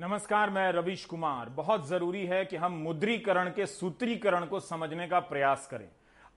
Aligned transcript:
नमस्कार, 0.00 0.50
मैं 0.50 0.70
रविश 0.72 1.04
कुमार। 1.04 1.48
बहुत 1.48 1.86
ज़रूरी 1.88 2.24
है 2.26 2.44
कि 2.44 2.56
हम 2.56 2.72
मुद्रीकरण 2.74 3.48
के 3.48 3.66
सूत्रीकरण 3.66 4.46
को 4.46 4.60
समझने 4.60 5.06
का 5.08 5.18
प्रयास 5.20 5.66
करें। 5.70 5.88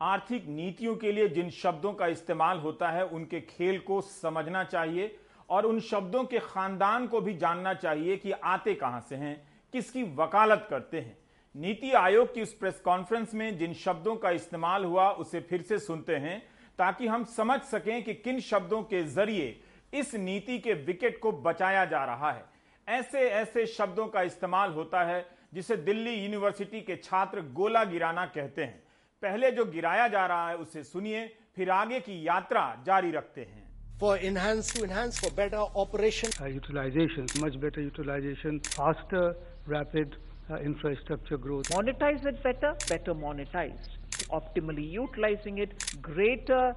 आर्थिक 0.02 0.48
नीतियों 0.48 0.96
के 0.96 1.12
लिए 1.12 1.28
जिन 1.28 1.50
शब्दों 1.50 1.94
का 1.94 2.08
इस्तेमाल 2.08 2.60
होता 2.60 2.90
है, 2.90 3.06
उनके 3.06 3.42
खेल 3.42 3.80
को 3.80 4.02
समझना 4.02 4.64
चाहिए 4.64 5.16
और 5.50 5.66
उन 5.66 5.80
शब्दों 5.80 6.24
के 6.24 6.40
खानदान 6.40 7.08
को 7.08 7.22
भी 7.22 7.34
जानना 7.34 7.74
चाहिए 7.74 8.18
कि 8.18 8.32
आते 8.32 8.74
कहाँ 8.74 9.00
से 9.00 9.16
हैं, 9.16 9.36
किसकी 9.74 10.04
वकालत 10.16 10.68
करते 10.70 11.02
हैं। 11.02 11.18
नीति 11.56 11.92
आयोग 11.94 12.34
की 12.36 12.42
उस 12.42 12.54
प्रेस 12.54 12.82
कॉन्फ्रेंस 12.86 13.34
में 13.34 13.58
जिन 13.58 13.74
शब्दों 13.76 14.16
का 14.16 14.32
इस्तेमाल 14.32 14.86
हुआ, 14.86 15.10
उसे 15.10 15.40
फिर 15.40 15.62
से 15.62 15.80
सुनते 15.80 16.16
हैं, 16.16 16.42
ताकि 16.80 17.08
हम 17.08 17.24
समझ 17.24 17.62
सकें 17.62 18.04
कि 18.04 18.14
किन 18.14 18.40
शब्दों 18.42 18.84
के 18.84 19.04
ज़रिए 19.04 19.60
इस 19.94 20.16
नीति 20.16 20.60
के 20.60 20.74
विकेट 20.74 21.20
को 21.20 21.32
बचाया 21.32 21.86
जा 21.86 22.04
रहा 22.06 22.32
है। 22.32 22.52
ऐसे 22.88 23.30
ऐसे 23.30 23.66
शब्दों 23.66 24.08
का 24.14 24.22
इस्तेमाल 24.22 24.72
होता 24.74 25.04
है 25.06 25.26
जिसे 25.54 25.76
दिल्ली 25.88 26.14
यूनिवर्सिटी 26.14 26.82
के 26.82 26.96
छात्र 27.04 27.42
गोला 27.56 27.84
गिराना 27.92 28.26
कहते 28.36 28.64
हैं 28.64 28.82
पहले 29.22 29.52
जो 29.52 29.66
गिराया 29.66 30.08
जा 30.08 30.26
रहा 30.26 30.50
है 30.50 30.58
उसे 30.58 30.84
सुनिए 30.84 31.28
फिर 31.56 31.70
आगे 31.70 32.00
की 32.08 32.26
यात्रा 32.28 32.64
जारी 32.86 33.12
रखते 33.12 33.42
हैं 33.42 33.62
for 34.00 34.18
enhance 34.18 34.70
to 34.76 34.84
enhance 34.84 35.18
for 35.20 35.30
better 35.32 35.60
operation 35.82 36.30
uh, 36.42 36.46
utilization, 36.46 37.28
much 37.40 37.60
better 37.60 37.82
utilization, 37.82 38.60
faster, 38.60 39.36
rapid 39.68 40.16
uh, 40.50 40.56
infrastructure 40.56 41.38
growth. 41.38 41.70
Monetize 41.70 42.26
it 42.26 42.42
better, 42.44 42.76
better 42.90 43.14
monetized. 43.14 43.92
Optimally 44.40 44.90
utilizing 44.92 45.60
it, 45.60 45.72
greater 46.02 46.76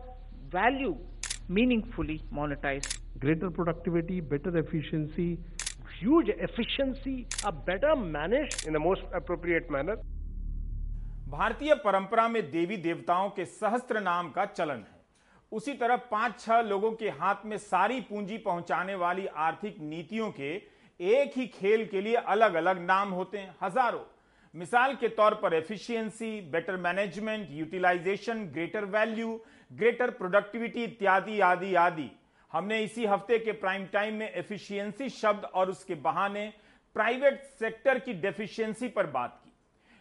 value, 0.51 0.97
meaningfully 1.49 2.23
monetized. 2.33 2.99
Greater 3.19 3.51
productivity, 3.51 4.21
better 4.21 4.57
efficiency, 4.59 5.39
huge 6.01 6.29
efficiency 6.29 7.27
are 7.45 7.53
better 7.53 7.97
managed 7.97 8.67
in 8.67 8.75
the 8.75 8.81
most 8.81 9.03
appropriate 9.15 9.71
manner. 9.71 9.97
भारतीय 11.29 11.75
परंपरा 11.85 12.27
में 12.29 12.43
देवी 12.51 12.77
देवताओं 12.77 13.29
के 13.37 13.45
सहस्त्र 13.45 14.01
नाम 14.01 14.31
का 14.31 14.45
चलन 14.47 14.79
है। 14.81 14.95
उसी 15.53 15.73
तरह 15.75 15.97
पाँच 16.11 16.39
छह 16.41 16.61
लोगों 16.63 16.91
के 16.93 17.09
हाथ 17.21 17.47
में 17.47 17.57
सारी 17.59 18.01
पूंजी 18.11 18.37
पहुँचाने 18.39 18.95
वाली 18.95 19.27
आर्थिक 19.47 19.77
नीतियों 19.83 20.31
के 20.31 20.53
एक 21.01 21.33
ही 21.37 21.47
खेल 21.55 21.87
के 21.87 22.01
लिए 22.01 22.15
अलग 22.35 22.55
अलग 22.55 22.81
नाम 22.83 23.11
होते 23.11 23.39
हैं। 23.39 23.55
हज़ारों। 23.63 24.05
मिसाल 24.55 24.95
के 24.95 25.09
तौर 25.17 25.35
पर 25.43 25.55
efficiency 25.55 26.31
better 26.53 26.77
management 26.83 27.49
utilization 27.53 28.45
greater 28.55 28.85
value 28.93 29.41
greater 29.73 30.11
productivity 30.21 30.85
इत्यादि 30.85 31.41
आदि 31.41 31.75
आदि। 31.77 32.11
हमने 32.57 32.79
इसी 32.83 33.05
हफ़्ते 33.07 33.39
के 33.39 33.53
प्राइम 33.53 33.85
टाइम 33.87 34.15
में 34.15 34.31
एफिशिएंसी 34.31 35.09
शब्द 35.09 35.45
और 35.45 35.71
उसके 35.71 35.95
बहाने 35.95 36.53
प्राइवेट 36.97 37.43
सेक्टर 37.59 37.99
की 37.99 38.13
डेफिशिएंसी 38.13 38.89
पर 38.89 39.07
बात 39.07 39.41
की। 39.45 39.53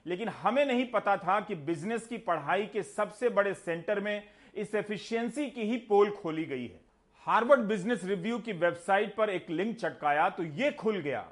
लेकिन 0.06 0.30
हमें 0.30 0.66
नहीं 0.66 0.86
पता 0.92 1.16
था 1.18 1.40
कि 1.40 1.56
बिज़नेस 1.56 2.08
की 2.08 2.18
पढ़ाई 2.18 2.66
के 2.66 2.84
सबसे 2.84 3.30
बड़े 3.30 3.54
सेंटर 3.54 4.00
में 4.00 4.24
इस 4.56 4.76
एफिशिएंसी 4.76 5.50
की 5.50 5.62
ही 5.62 5.78
पोल 5.90 6.12
खोली 6.12 6.46
गई 6.46 6.68
है। 6.68 6.80
हार्वर्ड 7.28 7.68
बिज़नेस 7.68 8.04
रिव्यू 8.06 8.40
की 8.40 8.54
वेबसाइट 8.54 9.16
पर 9.16 9.30
एक 9.30 9.50
लिंक 9.50 9.76
चटकाया 9.78 10.30
तो 10.30 10.44
यह 10.44 10.72
खुल 10.72 11.00
गया। 11.00 11.26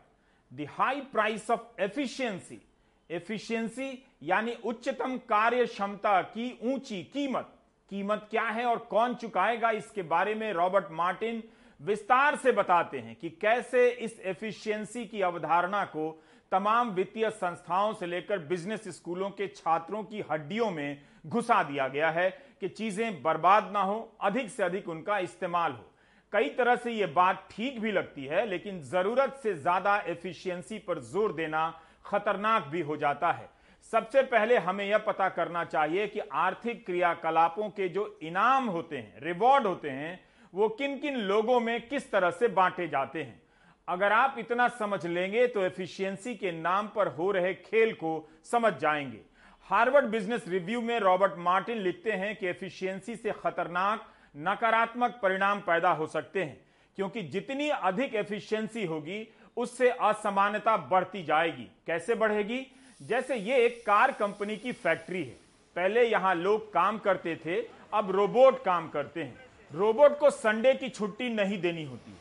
The 0.51 0.67
high 0.71 1.01
price 1.13 1.49
of 1.51 1.81
efficiency. 1.81 2.61
Efficiency 3.09 3.91
यानी 4.23 4.57
उच्चतम 4.65 5.17
कार्य 5.29 5.65
क्षमता 5.65 6.21
की 6.21 6.57
ऊँची 6.63 7.03
कीमत। 7.03 7.55
कीमत 7.91 8.27
क्या 8.31 8.43
है 8.43 8.65
और 8.65 8.77
कौन 8.89 9.15
चुकाएगा, 9.15 9.69
इसके 9.71 10.01
बारे 10.03 10.35
में 10.35 10.51
रॉबर्ट 10.53 10.91
मार्टिन 10.91 11.43
विस्तार 11.79 12.35
से 12.35 12.51
बताते 12.51 12.99
हैं 12.99 13.15
कि 13.15 13.29
कैसे 13.31 13.87
इस 13.89 14.19
एफिशिएंसी 14.21 15.05
की 15.05 15.21
अवधारणा 15.21 15.83
को 15.85 16.09
तमाम 16.51 16.89
वित्तीय 16.91 17.29
संस्थाओं 17.29 17.93
से 17.93 18.05
लेकर 18.05 18.39
बिज़नेस 18.47 18.87
स्कूलों 18.89 19.29
के 19.31 19.47
छात्रों 19.47 20.03
की 20.03 20.23
हड्डियों 20.31 20.69
में 20.71 21.01
घुसा 21.25 21.61
दिया 21.63 21.87
गया 21.87 22.09
है 22.11 22.29
कि 22.61 22.67
चीज़ें 22.69 23.21
बर्बाद 23.23 23.71
ना 23.73 23.81
हो, 23.81 24.17
अधिक 24.21 24.49
से 24.49 24.63
अधिक 24.63 24.89
उनका 24.89 25.17
इस्तेमाल 25.19 25.71
हो। 25.71 25.89
कई 26.33 26.49
तरह 26.49 26.75
से 26.75 26.91
यह 26.91 27.13
बात 27.15 27.47
ठीक 27.51 27.79
भी 27.81 27.91
लगती 27.91 28.25
है, 28.25 28.45
लेकिन 28.45 28.81
ज़रूरत 28.83 29.39
से 29.43 29.53
ज़्यादा 29.55 29.97
एफिशिएंसी 30.07 30.79
पर 30.79 30.99
ज़ोर 31.01 31.33
देना 31.33 31.69
खतरनाक 32.05 32.67
भी 32.67 32.81
हो 32.81 32.97
जाता 32.97 33.31
है। 33.31 33.49
सबसे 33.91 34.21
पहले 34.21 34.57
हमें 34.57 34.85
यह 34.85 34.97
पता 34.97 35.29
करना 35.29 35.63
चाहिए 35.63 36.07
कि 36.07 36.19
आर्थिक 36.19 36.85
क्रियाकलापों 36.85 37.69
के 37.69 37.89
जो 37.89 38.19
इनाम 38.23 38.65
होते 38.65 38.97
हैं 38.97 39.21
रिवॉर्ड 39.23 39.67
होते 39.67 39.89
हैं, 39.89 40.19
वो 40.53 40.69
किन 40.69 40.97
किन 40.97 41.17
लोगों 41.17 41.59
में 41.59 41.87
किस 41.87 42.11
तरह 42.11 42.31
से 42.31 42.47
बांटे 42.47 42.87
जाते 42.87 43.23
हैं। 43.23 43.41
अगर 43.87 44.11
आप 44.11 44.35
इतना 44.39 44.67
समझ 44.67 45.05
लेंगे 45.05 45.47
तो 45.47 45.61
एफिशिएंसी 45.61 46.35
के 46.35 46.51
नाम 46.51 46.87
पर 46.87 47.07
हो 47.07 47.31
रहे 47.31 47.53
खेल 47.53 47.93
को 47.93 48.29
समझ 48.43 48.73
जाएँगे। 48.73 49.21
हार्वर्ड 49.61 50.05
बिज़नेस 50.05 50.47
रिव्यू 50.47 50.81
में 50.81 50.99
रॉबर्ट 50.99 51.33
मार्टिन 51.37 51.77
लिखते 51.77 52.11
हैं 52.11 52.35
कि 52.35 52.47
एफिशिएंसी 52.47 53.15
से 53.15 53.31
खतरनाक, 53.31 54.05
नकारात्मक 54.37 55.19
परिणाम 55.23 55.59
पैदा 55.59 55.91
हो 55.91 56.07
सकते 56.07 56.43
हैं, 56.43 56.61
क्योंकि 56.95 57.21
जितनी 57.21 57.69
अधिक 57.69 58.15
एफिशिएंसी 58.15 58.85
होगी, 58.85 59.27
उससे 59.57 59.89
असमानता 59.89 60.77
बढ़ती 60.77 61.23
जाएगी। 61.23 61.71
कैसे 61.87 62.15
बढ़ेगी? 62.15 62.67
जैसे 63.03 63.35
ये 63.35 63.55
एक 63.57 63.81
कार 63.85 64.11
कंपनी 64.11 64.55
की 64.57 64.71
फैक्ट्री 64.73 65.23
है। 65.23 65.35
पहले 65.75 66.03
यहाँ 66.03 66.33
लोग 66.35 66.71
काम 66.73 66.97
करते 66.99 67.35
थे, 67.35 67.55
अब 67.93 68.11
रोबोट 68.11 68.63
काम 68.63 68.87
करते 68.89 69.23
हैं। 69.23 69.45
रोबोट 69.71 70.17
को 70.19 70.29
संडे 70.29 70.73
की 70.73 70.89
छुट्टी 70.89 71.29
नहीं 71.31 71.59
देनी 71.61 71.83
होती 71.85 72.15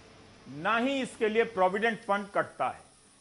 ना 0.56 0.76
ही 0.78 1.00
इसके 1.02 1.28
लिए 1.28 1.44
प्रोविडेंट 1.50 1.98
फंड 1.98 2.26
कटता 2.28 2.68
है। 2.68 2.80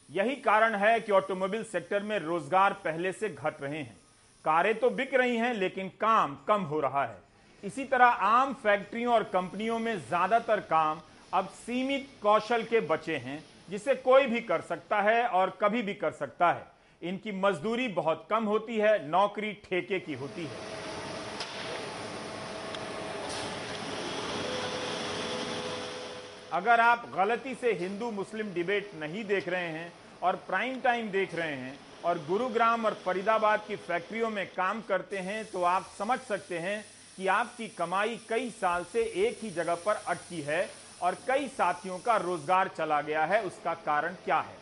यही 0.09 0.35
कारण 0.38 0.75
है 0.75 0.99
कि 0.99 1.11
ऑटोमोबाइल 1.11 1.63
सेक्टर 1.66 2.03
में 2.03 2.17
रोज़गार 2.19 2.73
पहले 2.83 3.11
से 3.11 3.29
घट 3.29 3.61
रहे 3.61 3.78
हैं। 3.78 3.99
कारें 4.45 4.73
तो 4.75 4.89
बिक 4.91 5.13
रही 5.13 5.38
हैं, 5.38 5.53
लेकिन 5.53 5.89
काम 6.01 6.38
कम 6.47 6.61
हो 6.63 6.79
रहा 6.79 7.05
है। 7.05 7.17
इसी 7.63 7.83
तरह 7.85 8.05
आम 8.05 8.53
फैक्ट्रियों 8.55 9.13
और 9.13 9.23
कंपनियों 9.33 9.79
में 9.79 9.95
ज़्यादातर 9.99 10.59
काम 10.67 11.01
अब 11.33 11.47
सीमित 11.57 12.07
कौशल 12.22 12.63
के 12.63 12.79
बचे 12.81 13.17
हैं, 13.17 13.43
जिसे 13.69 13.95
कोई 13.97 14.25
भी 14.28 14.41
कर 14.41 14.61
सकता 14.63 15.01
है 15.01 15.25
और 15.25 15.57
कभी 15.61 15.81
भी 15.81 15.93
कर 15.95 16.11
सकता 16.13 16.51
है। 16.51 16.66
इनकी 17.01 17.31
मजदूरी 17.34 17.88
बहुत 17.89 18.25
कम 18.29 18.44
होती 18.45 18.78
है, 18.78 19.09
नौकरी 19.09 19.51
ठेके 19.63 20.00
की 20.00 20.13
होती 20.16 20.44
है। 20.44 20.69
अगर 26.53 26.79
आप 26.79 27.06
गलती 27.16 27.53
से 27.56 27.72
हिंदू 27.73 28.11
मुस्लिम 28.11 28.53
डिबेट 28.53 28.91
नहीं 29.00 29.23
देख 29.25 29.47
रहे 29.50 29.67
हैं 29.69 29.91
और 30.23 30.35
प्राइम 30.47 30.79
टाइम 30.81 31.09
देख 31.11 31.35
रहे 31.35 31.56
हैं 31.56 31.78
और 32.06 32.17
गुरुग्राम 32.28 32.85
और 32.85 32.94
फरीदाबाद 33.06 33.63
की 33.67 33.75
फैक्ट्रियों 33.78 34.29
में 34.29 34.45
काम 34.47 34.81
करते 34.81 35.17
हैं 35.19 35.44
तो 35.51 35.63
आप 35.66 35.90
समझ 35.97 36.19
सकते 36.19 36.59
हैं 36.59 36.84
कि 37.17 37.28
आपकी 37.29 37.67
कमाई 37.69 38.19
कई 38.29 38.50
साल 38.51 38.84
से 38.94 39.03
एक 39.25 39.40
ही 39.44 39.50
जगह 39.51 39.75
पर 39.85 40.03
अटकी 40.07 40.41
है 40.41 40.67
और 41.01 41.17
कई 41.28 41.47
साथियों 41.50 41.97
का 42.00 42.17
रोज़गार 42.19 42.72
चला 42.78 43.01
गया 43.01 43.25
है। 43.25 43.44
उसका 43.44 43.73
कारण 43.85 44.13
क्या 44.25 44.40
है? 44.40 44.60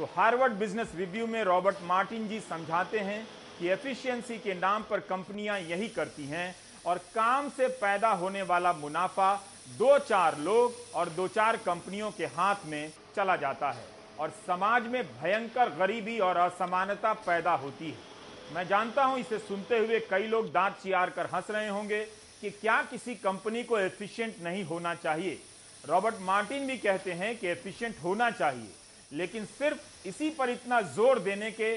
तो 0.00 0.08
हार्वर्ड 0.16 0.52
बिज़नेस 0.58 0.92
रिव्यू 0.96 1.26
में 1.26 1.42
रॉबर्ट 1.44 1.76
मार्टिन 1.84 2.26
जी 2.28 2.38
समझाते 2.40 2.98
हैं 2.98 3.26
कि 3.58 3.66
एफिशिएंसी 3.68 4.36
के 4.38 4.54
नाम 4.54 4.82
पर 4.90 5.00
कंपनियाँ 5.08 5.58
यही 5.60 5.88
करती 5.88 6.24
हैं 6.26 6.54
और 6.86 6.98
काम 7.14 7.48
से 7.48 7.66
पैदा 7.82 8.12
होने 8.22 8.42
वाला 8.42 8.72
मुनाफा 8.74 9.34
दो 9.78 9.98
चार 9.98 10.38
लोग 10.38 10.76
और 10.94 11.08
दो 11.18 11.28
चार 11.28 11.56
कंपनियों 11.66 12.10
के 12.10 12.26
हाथ 12.38 12.64
में 12.66 12.92
चला 13.16 13.36
जाता 13.36 13.70
है 13.70 13.84
और 14.20 14.30
समाज 14.46 14.86
में 14.86 15.02
भयंकर 15.12 15.74
गरीबी 15.76 16.18
और 16.20 16.36
असमानता 16.38 17.12
पैदा 17.20 17.54
होती 17.56 17.90
है। 17.90 18.54
मैं 18.54 18.66
जानता 18.68 19.04
हूँ 19.04 19.18
इसे 19.18 19.38
सुनते 19.40 19.78
हुए 19.78 20.00
कई 20.10 20.26
लोग 20.28 20.52
दांत 20.52 20.80
चियार 20.82 21.10
कर 21.10 21.28
हंस 21.34 21.50
रहे 21.50 21.68
होंगे 21.68 22.04
कि 22.40 22.50
क्या 22.50 22.82
किसी 22.90 23.14
कंपनी 23.20 23.64
को 23.64 23.78
एफिशिएंट 23.78 24.42
नहीं 24.42 24.64
होना 24.64 24.94
चाहिए। 24.96 25.38
रॉबर्ट 25.84 26.20
मार्टिन 26.24 26.66
भी 26.66 26.78
कहते 26.78 27.12
हैं 27.14 27.36
कि 27.38 27.48
एफिशिएंट 27.48 28.04
होना 28.04 28.30
चाहिए। 28.32 28.78
लेकिन 29.12 29.44
सिर्फ़ 29.48 30.08
इसी 30.08 30.30
पर 30.30 30.50
इतना 30.50 30.80
ज़ोर 30.88 31.18
देने 31.20 31.50
के 31.50 31.74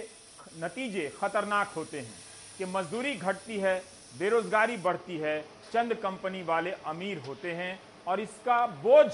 नतीजे 0.59 1.12
खतरनाक 1.18 1.71
होते 1.75 2.00
हैं 2.00 2.13
कि 2.57 2.65
मजदूरी 2.68 3.13
घटती 3.15 3.57
है, 3.59 3.77
बेरोजगारी 4.19 4.77
बढ़ती 4.77 5.18
है, 5.18 5.39
चंद 5.74 5.94
कंपनी 5.95 6.41
वाले 6.44 6.71
अमीर 6.88 7.18
होते 7.27 7.51
हैं 7.51 7.80
और 8.07 8.19
इसका 8.19 8.65
बोझ 8.83 9.07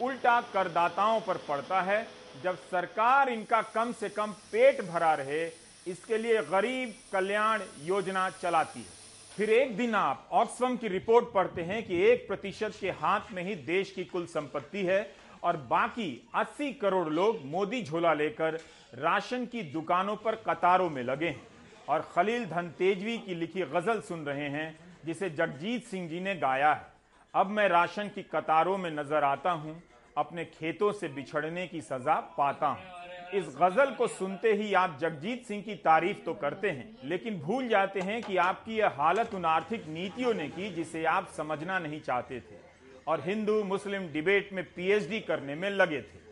उल्टा 0.00 0.40
करदाताओं 0.52 1.20
पर 1.20 1.36
पड़ता 1.48 1.80
है। 1.82 2.06
जब 2.42 2.56
सरकार 2.70 3.28
इनका 3.28 3.60
कम 3.64 3.92
से 3.92 4.08
कम 4.08 4.32
पेट 4.52 4.84
भरा 4.84 5.12
रहे, 5.14 5.44
इसके 5.86 6.18
लिए 6.18 6.42
गरीब 6.42 6.94
कल्याण 7.12 7.62
योजना 7.82 8.28
चलाती 8.32 8.80
है। 8.80 9.02
फिर 9.30 9.50
एक 9.50 9.76
दिन 9.76 9.94
आप 9.94 10.28
ऑक्सफम 10.32 10.76
की 10.76 10.88
रिपोर्ट 10.88 11.32
पढ़ते 11.32 11.62
हैं 11.62 11.82
कि 11.86 12.00
एक 12.02 12.26
प्रतिशत 12.28 12.76
के 12.80 12.90
हाथ 12.92 13.32
में 13.32 13.42
ही 13.42 13.54
देश 13.66 13.90
की 13.90 14.04
कुल 14.04 14.26
संपत्ति 14.26 14.82
है। 14.86 15.02
और 15.44 15.56
बाकी 15.56 16.28
80 16.34 16.72
करोड़ 16.72 17.08
लोग 17.08 17.44
मोदी 17.44 17.82
झोला 17.82 18.14
लेकर 18.14 18.58
राशन 18.94 19.44
की 19.46 19.62
दुकानों 19.62 20.16
पर 20.16 20.34
कतारों 20.34 20.90
में 20.90 21.02
लगे 21.02 21.28
हैं। 21.28 21.46
और 21.88 22.08
खलील 22.14 22.46
धन 22.46 22.68
तेजवी 22.68 23.18
की 23.18 23.34
लिखी 23.34 23.62
गज़ल 23.62 24.00
सुन 24.00 24.24
रहे 24.26 24.48
हैं, 24.48 24.78
जिसे 25.04 25.30
जगजीत 25.30 25.84
सिंह 25.84 26.08
जी 26.08 26.20
ने 26.20 26.34
गाया 26.34 26.72
है। 26.72 26.86
अब 27.34 27.46
मैं 27.46 27.68
राशन 27.68 28.08
की 28.08 28.22
कतारों 28.22 28.78
में 28.78 28.90
नज़र 28.90 29.24
आता 29.24 29.50
हूँ, 29.50 29.82
अपने 30.16 30.44
खेतों 30.44 30.92
से 30.92 31.08
बिछड़ने 31.08 31.66
की 31.66 31.80
सजा 31.80 32.14
पाता 32.38 32.66
हूँ। 32.66 33.02
इस 33.34 33.56
गज़ल 33.60 33.94
को 33.94 34.06
सुनते 34.06 34.52
ही 34.52 34.72
आप 34.74 34.98
जगजीत 35.00 35.46
सिंह 35.46 35.62
की 35.62 35.74
तारीफ़ 35.74 36.24
तो 36.24 36.34
करते 36.34 36.70
हैं, 36.70 36.96
लेकिन 37.04 37.40
भूल 37.40 37.68
जाते 37.68 38.00
हैं 38.00 38.22
कि 38.22 38.36
आपकी 38.36 38.76
यह 38.76 38.92
हालत 38.98 39.34
उन 39.34 39.44
आर्थिक 39.44 39.88
नीतियों 39.88 40.34
ने 40.34 40.48
की, 40.48 40.70
जिसे 40.70 41.04
आप 41.04 41.28
समझना 41.28 41.78
नहीं 41.78 42.00
चाहते 42.00 42.40
थे। 42.40 42.63
और 43.06 43.20
हिंदू 43.20 43.62
मुस्लिम 43.64 44.06
डिबेट 44.08 44.52
में 44.52 44.64
पीएचडी 44.64 45.20
करने 45.20 45.54
में 45.54 45.70
लगे 45.70 46.00
थे। 46.02 46.22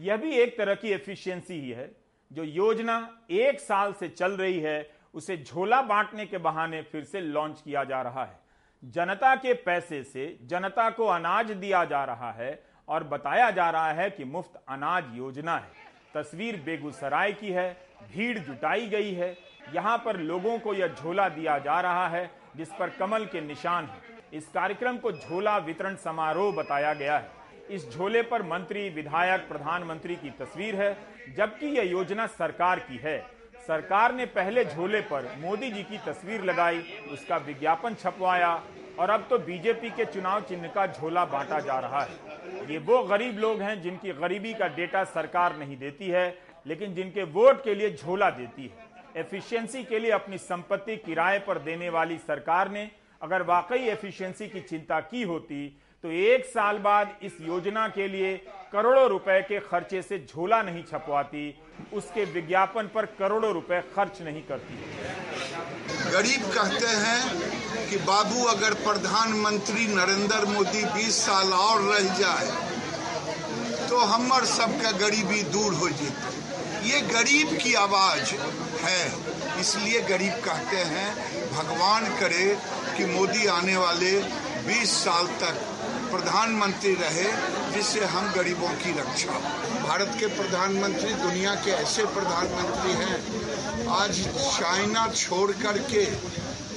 यह 0.00 0.16
भी 0.16 0.30
एक 0.32 0.56
तरह 0.58 0.74
की 0.74 0.90
एफिशिएंसी 0.92 1.60
ही 1.60 1.70
है। 1.70 1.90
जो 2.30 2.44
योजना 2.44 2.96
एक 3.30 3.60
साल 3.60 3.92
से 3.92 4.08
चल 4.08 4.32
रही 4.32 4.60
है, 4.60 4.90
उसे 5.14 5.36
झोला 5.36 5.80
बांटने 5.82 6.26
के 6.26 6.38
बहाने 6.38 6.82
फिर 6.82 7.04
से 7.04 7.20
लॉन्च 7.20 7.60
किया 7.60 7.84
जा 7.84 8.02
रहा 8.02 8.24
है। 8.24 8.38
जनता 8.82 9.34
के 9.34 9.52
पैसे 9.54 10.02
से 10.02 10.38
जनता 10.42 10.88
को 10.90 11.06
अनाज 11.06 11.50
दिया 11.50 11.84
जा 11.84 12.04
रहा 12.04 12.32
है 12.32 12.62
और 12.88 13.04
बताया 13.04 13.50
जा 13.50 13.70
रहा 13.70 13.92
है 13.92 14.10
कि 14.10 14.24
मुफ़्त 14.24 14.62
अनाज 14.68 15.04
योजना 15.14 15.56
है। 15.56 15.84
तस्वीर 16.14 16.56
बेगूसराय 16.56 17.32
की 17.32 17.50
है, 17.50 17.72
भीड़ 18.12 18.38
जुटाई 18.38 18.86
गई 18.86 19.12
है। 19.12 19.36
यहाँ 19.74 19.96
पर 19.98 20.16
लोगों 20.16 20.58
को 20.58 20.74
यह 20.74 20.94
झोला 20.94 21.28
दिया 21.28 21.58
जा 21.58 21.80
रहा 21.80 22.08
है, 22.08 22.30
जिस 22.56 22.68
पर 22.68 22.90
कमल 22.90 23.24
के 23.24 23.40
निशान 23.40 23.84
है। 23.84 24.15
इस 24.36 24.48
कार्यक्रम 24.48 24.96
को 24.96 25.12
झोला 25.12 25.56
वितरण 25.58 25.94
समारोह 25.94 26.52
बताया 26.54 26.92
गया 26.94 27.16
है। 27.18 27.30
इस 27.70 27.90
झोले 27.90 28.22
पर 28.22 28.42
मंत्री, 28.42 28.88
विधायक, 28.88 29.48
प्रधानमंत्री 29.48 30.16
की 30.16 30.30
तस्वीर 30.30 30.74
है, 30.74 30.96
जबकि 31.36 31.66
यह 31.66 31.90
योजना 31.90 32.26
सरकार 32.26 32.78
की 32.78 32.96
है। 32.96 33.18
सरकार 33.66 34.14
ने 34.14 34.26
पहले 34.26 34.64
झोले 34.64 35.00
पर 35.00 35.34
मोदी 35.38 35.70
जी 35.70 35.82
की 35.82 35.98
तस्वीर 35.98 36.44
लगाई, 36.44 36.82
उसका 37.12 37.36
विज्ञापन 37.36 37.94
छपवाया, 37.94 38.62
और 38.98 39.10
अब 39.10 39.26
तो 39.30 39.38
बीजेपी 39.38 39.90
के 39.90 40.04
चुनाव 40.04 40.40
चिन्ह 40.40 40.68
का 40.68 40.86
झोला 40.86 41.24
बांटा 41.24 41.60
जा 41.60 41.78
रहा 41.78 42.00
है। 42.00 42.70
ये 42.70 42.78
वो 42.78 43.02
गरीब 43.02 43.38
लोग 43.38 43.62
हैं 43.62 43.80
जिनकी 43.82 44.12
गरीबी 44.12 44.54
का 44.54 44.68
डेटा 44.68 45.04
सरकार 45.04 45.56
नहीं 45.56 45.76
देती 45.76 46.08
है, 46.08 46.38
लेकिन 46.66 46.94
जिनके 46.94 47.22
वोट 47.22 47.64
के 47.64 47.74
लिए 47.74 47.90
झोला 47.96 48.30
देती 48.30 48.62
है। 48.62 48.84
एफिशिएंसी 49.16 49.84
के 49.84 49.98
लिए 49.98 50.10
अपनी 50.10 50.38
संपत्ति 50.38 50.96
किराए 50.96 51.38
पर 51.38 51.58
देने 51.58 51.88
वाली 51.88 52.18
सरकार 52.18 52.70
ने 52.70 52.90
अगर 53.22 53.42
वाकई 53.44 53.88
एफिशिएंसी 53.90 54.46
की 54.48 54.60
चिंता 54.62 55.00
की 55.02 55.22
होती 55.24 55.66
तो 56.04 56.10
एक 56.12 56.44
साल 56.46 56.78
बाद 56.78 57.14
इस 57.22 57.32
योजना 57.42 57.86
के 57.88 58.06
लिए 58.08 58.36
करोड़ों 58.72 59.08
रुपए 59.08 59.40
के 59.42 59.58
खर्चे 59.60 60.02
से 60.02 60.18
झोला 60.26 60.60
नहीं 60.62 60.82
छपवाती, 60.84 61.44
उसके 61.92 62.24
विज्ञापन 62.26 62.90
पर 62.94 63.06
करोड़ों 63.18 63.52
रुपए 63.54 63.80
खर्च 63.94 64.20
नहीं 64.22 64.42
करती। 64.42 64.74
गरीब 66.12 66.42
कहते 66.52 66.92
हैं 66.98 67.88
कि 67.88 67.96
बाबू, 68.04 68.44
अगर 68.46 68.74
प्रधानमंत्री 68.84 69.86
नरेंद्र 69.94 70.44
मोदी 70.46 70.84
20 70.94 71.20
साल 71.26 71.52
और 71.54 71.82
रह 71.84 72.14
जाए 72.18 72.48
तो 73.88 73.98
हमर 74.06 74.44
सबका 74.46 74.90
गरीबी 74.98 75.42
दूर 75.50 75.74
हो 75.74 75.88
जेते। 75.90 76.34
ये 76.86 77.00
गरीब 77.08 77.56
की 77.58 77.74
आवाज़ 77.76 78.34
है, 78.82 79.02
इसलिए 79.60 80.00
गरीब 80.08 80.32
कहते 80.44 80.76
हैं, 80.86 81.08
भगवान 81.52 82.04
करे 82.18 82.46
कि 82.96 83.04
मोदी 83.04 83.46
आने 83.46 83.76
वाले 83.76 84.12
20 84.66 84.92
साल 85.04 85.26
तक 85.40 85.64
प्रधानमंत्री 86.10 86.94
रहे, 86.94 87.24
जिससे 87.72 88.04
हम 88.04 88.32
गरीबों 88.32 88.68
की 88.68 88.92
रक्षा। 88.98 89.38
भारत 89.82 90.16
के 90.20 90.26
प्रधानमंत्री 90.26 91.12
दुनिया 91.14 91.54
के 91.54 91.70
ऐसे 91.70 92.04
प्रधानमंत्री 92.04 92.92
हैं, 92.92 93.88
आज 93.90 94.20
चाइना 94.58 95.06
छोड़ 95.08 95.50
कर 95.52 95.78
के 95.78 96.04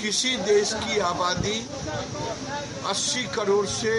किसी 0.02 0.36
देश 0.38 0.74
की 0.74 1.00
आबादी 1.00 1.58
80 2.86 3.24
करोड़ 3.36 3.66
से 3.68 3.94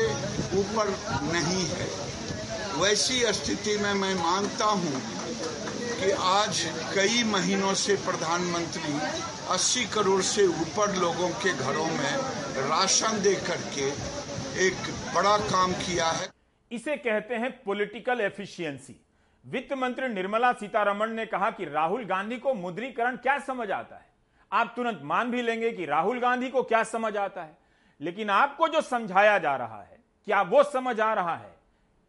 ऊपर 0.58 0.94
नहीं 1.32 1.64
है। 1.66 1.88
वैसी 2.76 3.22
स्थिति 3.32 3.76
में 3.76 3.92
मैं 3.94 4.14
मानता 4.14 4.64
हूँ 4.64 5.02
कि 6.00 6.10
आज 6.10 6.60
कई 6.94 7.24
महीनों 7.24 7.74
से 7.74 7.94
प्रधानमंत्री 8.06 8.92
80 9.50 9.84
करोड़ 9.94 10.20
से 10.22 10.46
ऊपर 10.46 10.94
लोगों 10.96 11.28
के 11.28 11.52
घरों 11.52 11.86
में 11.86 12.12
राशन 12.68 13.22
दे 13.22 13.34
करके 13.34 13.86
एक 14.66 14.74
बड़ा 15.14 15.36
काम 15.38 15.72
किया 15.72 16.06
है। 16.06 16.28
इसे 16.70 16.96
कहते 16.96 17.34
हैं 17.34 17.50
पॉलिटिकल 17.62 18.20
एफिशिएंसी 18.20 18.94
वित्त 19.44 19.72
मंत्री 19.72 20.08
निर्मला 20.08 20.52
सीतारमण 20.52 21.10
ने 21.10 21.26
कहा 21.26 21.50
कि 21.50 21.64
राहुल 21.64 22.04
गांधी 22.04 22.36
को 22.36 22.54
मुद्रीकरण 22.54 23.16
क्या 23.16 23.38
समझ 23.38 23.70
आता 23.70 23.96
है? 23.96 24.06
आप 24.52 24.72
तुरंत 24.76 25.00
मान 25.04 25.30
भी 25.30 25.42
लेंगे 25.42 25.70
कि 25.72 25.84
राहुल 25.84 26.20
गांधी 26.20 26.48
को 26.48 26.62
क्या 26.62 26.82
समझ 26.82 27.16
आता 27.16 27.42
है। 27.42 27.58
लेकिन 28.00 28.30
आपको 28.30 28.68
जो 28.68 28.80
समझाया 28.80 29.38
जा 29.38 29.56
रहा 29.56 29.82
है, 29.82 29.98
क्या 30.24 30.42
वो 30.42 30.62
समझ 30.62 31.00
आ 31.00 31.12
रहा 31.14 31.36
है? 31.36 31.54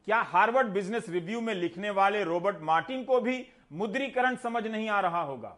क्या 0.05 0.21
हार्वर्ड 0.21 0.67
बिज़नेस 0.67 1.09
रिव्यू 1.09 1.41
में 1.41 1.53
लिखने 1.53 1.89
वाले 1.89 2.23
रॉबर्ट 2.23 2.57
मार्टिन 2.61 3.03
को 3.03 3.19
भी 3.19 3.45
मुद्रीकरण 3.71 4.35
समझ 4.35 4.67
नहीं 4.67 4.89
आ 4.89 4.99
रहा 4.99 5.21
होगा? 5.21 5.57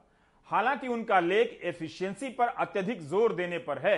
हालाँकि 0.49 0.87
उनका 0.87 1.19
लेख 1.19 1.59
एफिशिएंसी 1.63 2.29
पर 2.29 2.47
अत्यधिक 2.47 3.01
ज़ोर 3.01 3.33
देने 3.35 3.57
पर 3.59 3.77
है, 3.79 3.97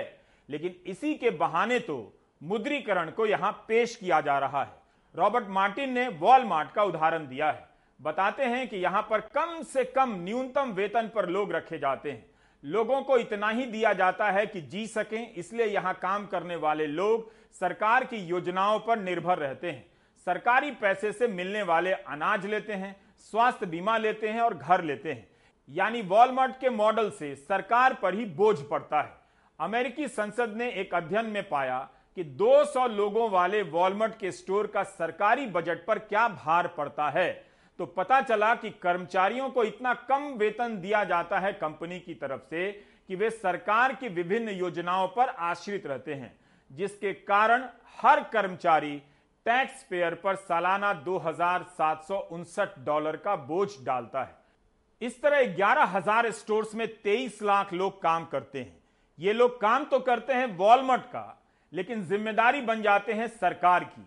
लेकिन 0.50 0.76
इसी 0.86 1.14
के 1.16 1.30
बहाने 1.32 1.80
तो 1.82 1.98
मुद्रीकरण 2.42 3.10
को 3.12 3.26
यहाँ 3.26 3.52
पेश 3.68 3.96
किया 3.96 4.20
जा 4.22 4.38
रहा 4.40 4.64
है। 4.64 4.72
रॉबर्ट 5.16 5.48
मार्टिन 5.50 5.92
ने 5.92 6.08
वॉलमार्ट 6.20 6.72
का 6.72 6.84
उदाहरण 6.84 7.28
दिया 7.28 7.52
है। 7.52 7.68
बताते 8.00 8.46
हैं 8.46 8.68
कि 8.68 8.78
यहाँ 8.78 9.02
पर 9.10 9.20
कम 9.36 9.62
से 9.64 9.84
कम 9.86 10.16
न्यूनतम 10.20 10.72
वेतन 10.72 11.10
पर 11.16 11.30
लोग 11.30 11.52
रखे 11.52 11.78
जाते 11.80 12.12
हैं। 12.12 12.26
लोगों 12.64 13.02
को 13.02 13.18
इतना 13.18 13.50
ही 13.50 13.66
दिया 13.68 13.94
जाता 13.94 14.30
है 14.32 14.46
कि 14.46 14.62
जी 14.62 14.86
सकें, 14.88 15.34
इसलिए 15.34 15.66
यहाँ 15.66 15.94
काम 15.94 16.26
करने 16.26 16.56
वाले 16.58 16.88
लोग 16.88 17.32
सरकार 17.56 18.04
की 18.04 18.18
योजनाओं 18.20 18.80
पर 18.80 19.00
निर्भर 19.00 19.38
रहते 19.38 19.72
हैं। 19.72 19.86
सरकारी 20.28 20.72
पैसे 20.74 21.12
से 21.12 21.28
मिलने 21.30 21.62
वाले 21.64 21.92
अनाज 21.92 22.46
लेते 22.46 22.74
हैं, 22.74 22.96
स्वास्थ्य 23.22 23.66
बीमा 23.66 23.98
लेते 23.98 24.30
हैं 24.30 24.42
और 24.42 24.54
घर 24.54 24.84
लेते 24.84 25.12
हैं। 25.12 25.28
यानी 25.70 26.02
वॉलमार्ट 26.04 26.60
के 26.60 26.70
मॉडल 26.70 27.10
से 27.10 27.34
सरकार 27.36 27.94
पर 27.94 28.14
ही 28.14 28.26
बोझ 28.36 28.58
पड़ता 28.62 29.02
है। 29.02 29.14
अमेरिकी 29.60 30.08
संसद 30.08 30.54
ने 30.58 30.70
एक 30.72 30.94
अध्ययन 30.96 31.26
में 31.26 31.48
पाया 31.50 31.78
कि 32.18 32.24
200 32.36 32.88
लोगों 32.90 33.30
वाले 33.30 33.62
वॉलमार्ट 33.64 34.18
के 34.20 34.32
स्टोर 34.32 34.68
का 34.68 34.84
सरकारी 34.84 35.46
बजट 35.48 35.86
पर 35.86 36.00
क्या 36.02 36.28
भार 36.28 36.68
पड़ता 36.68 37.10
है। 37.10 37.32
तो 37.80 37.86
पता 37.88 38.22
चला 38.22 38.54
कि 38.56 38.70
कर्मचारियों 38.84 39.50
को 39.50 39.64
इतना 39.64 39.94
कम 40.10 40.28
वेतन 40.38 40.80
दिया 40.82 41.04
जाता 41.04 41.40
है 41.40 41.52
कंपनी 41.54 42.00
की 42.00 42.14
तरफ़ 42.14 42.42
से 42.42 42.72
कि 43.08 43.16
वे 43.16 43.30
सरकार 43.30 43.94
की 43.94 44.08
विभिन्न 44.10 44.50
योजनाओं 44.52 45.08
पर 45.08 45.30
आश्रित 45.30 45.86
रहते 45.88 46.14
हैं, 46.14 46.36
जिसके 46.72 47.14
कारण 47.14 47.68
हर 47.98 48.24
कर्मचारी 48.34 48.98
टैक्स 49.46 49.84
पेयर 49.84 50.14
पर 50.16 50.36
सालाना 50.38 50.94
दो 50.96 51.18
हज़ार 51.18 51.64
सात 51.72 52.04
सौ 52.04 52.18
उनसठ 52.32 52.80
डॉलर 52.86 53.16
का 53.18 53.36
बोझ 53.38 53.70
डालता 53.86 54.24
है। 54.24 54.36
इस 55.02 55.22
तरह 55.22 55.46
ग्यारह 55.56 55.84
हज़ार 55.88 56.30
स्टोर्स 56.32 56.76
में 56.76 56.88
तेईस 56.96 57.42
लाख 57.44 57.74
लोग 57.74 58.02
काम 58.02 58.26
करते 58.26 58.60
हैं। 58.60 58.78
ये 59.20 59.34
लोग 59.34 59.60
काम 59.62 59.84
तो 59.86 60.00
करते 60.02 60.34
हैं 60.34 60.46
वॉलमार्ट 60.58 61.04
का, 61.06 61.42
लेकिन 61.74 62.04
ज़िम्मेदारी 62.04 62.62
बन 62.62 62.82
जाते 62.82 63.14
हैं 63.14 63.28
सरकार 63.30 63.84
की। 63.86 64.06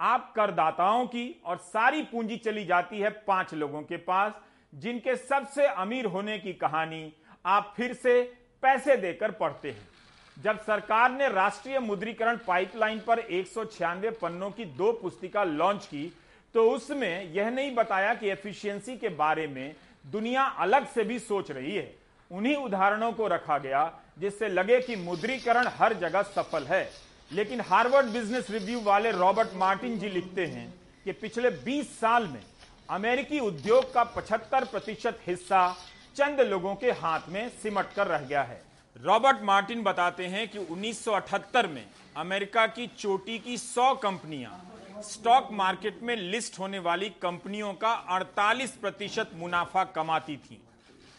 आप 0.00 0.32
करदाताओं 0.36 1.06
की 1.06 1.40
और 1.44 1.56
सारी 1.64 2.02
पूंजी 2.02 2.36
चली 2.38 2.64
जाती 2.64 3.00
है 3.00 3.10
पाँच 3.26 3.54
लोगों 3.54 3.82
के 3.82 3.96
पास, 3.98 4.32
जिनके 4.72 5.16
सबसे 5.16 5.66
अमीर 5.66 6.06
होने 6.06 6.38
की 6.38 6.52
कहानी 6.54 7.12
आप 7.44 7.72
फिर 7.76 7.92
से 7.94 8.22
पैसे 8.62 8.96
देकर 8.96 9.30
पढ़ते 9.32 9.70
हैं। 9.70 9.88
जब 10.36 10.58
सरकार 10.60 11.10
ने 11.12 11.28
राष्ट्रीय 11.28 11.78
मुद्रीकरण 11.80 12.36
पाइपलाइन 12.46 12.98
पर 13.00 13.18
एक 13.18 13.46
सौ 13.46 13.64
छियानवे 13.66 14.10
पन्नों 14.12 14.50
की 14.50 14.64
दो 14.64 14.92
पुस्तिका 14.92 15.44
लॉन्च 15.44 15.86
की 15.86 16.12
तो 16.54 16.70
उसमें 16.70 17.32
यह 17.32 17.50
नहीं 17.50 17.74
बताया 17.74 18.14
कि 18.14 18.28
एफिशिएंसी 18.30 18.96
के 18.96 19.08
बारे 19.16 19.46
में 19.46 19.74
दुनिया 20.04 20.42
अलग 20.42 20.86
से 20.86 21.04
भी 21.04 21.18
सोच 21.18 21.50
रही 21.50 21.74
है। 21.76 21.94
उन्हीं 22.30 22.56
उदाहरणों 22.56 23.12
को 23.12 23.26
रखा 23.26 23.58
गया, 23.58 24.00
जिससे 24.18 24.48
लगे 24.48 24.80
कि 24.80 24.96
मुद्रीकरण 24.96 25.68
हर 25.68 25.92
जगह 25.92 26.22
सफल 26.22 26.64
है। 26.64 26.90
लेकिन 27.32 27.60
हार्वर्ड 27.60 28.06
बिज़नेस 28.06 28.50
रिव्यू 28.50 28.80
वाले 28.80 29.10
रॉबर्ट 29.10 29.48
मार्टिन 29.54 29.98
जी 29.98 30.08
लिखते 30.08 30.46
हैं 30.46 30.74
कि 31.04 31.12
पिछले 31.12 31.50
20 31.50 31.98
साल 32.00 32.26
में 32.26 32.42
अमेरिकी 32.90 33.40
उद्योग 33.40 33.92
का 33.94 34.04
75 34.04 34.64
प्रतिशत 34.64 35.18
हिस्सा 35.26 35.76
चंद 36.16 36.40
लोगों 36.40 36.74
के 36.74 36.90
हाथ 36.90 37.28
में 37.28 37.48
सिमट 37.48 37.92
कर 37.92 38.06
रह 38.06 38.18
गया 38.18 38.42
है। 38.42 38.62
रॉबर्ट 39.02 39.42
मार्टिन 39.42 39.82
बताते 39.82 40.26
हैं 40.26 40.48
कि 40.48 40.58
1978 40.58 41.66
में 41.66 41.86
अमेरिका 42.16 42.66
की 42.66 42.86
चोटी 42.86 43.38
की 43.38 43.56
100 43.58 43.94
कंपनियाँ 43.94 44.77
स्टॉक 45.02 45.48
मार्केट 45.52 46.02
में 46.02 46.14
लिस्ट 46.16 46.58
होने 46.58 46.78
वाली 46.78 47.08
कंपनियों 47.22 47.72
का 47.74 47.92
48 48.10 48.70
प्रतिशत 48.76 49.30
मुनाफा 49.34 49.84
कमाती 49.86 50.36
थी। 50.36 50.60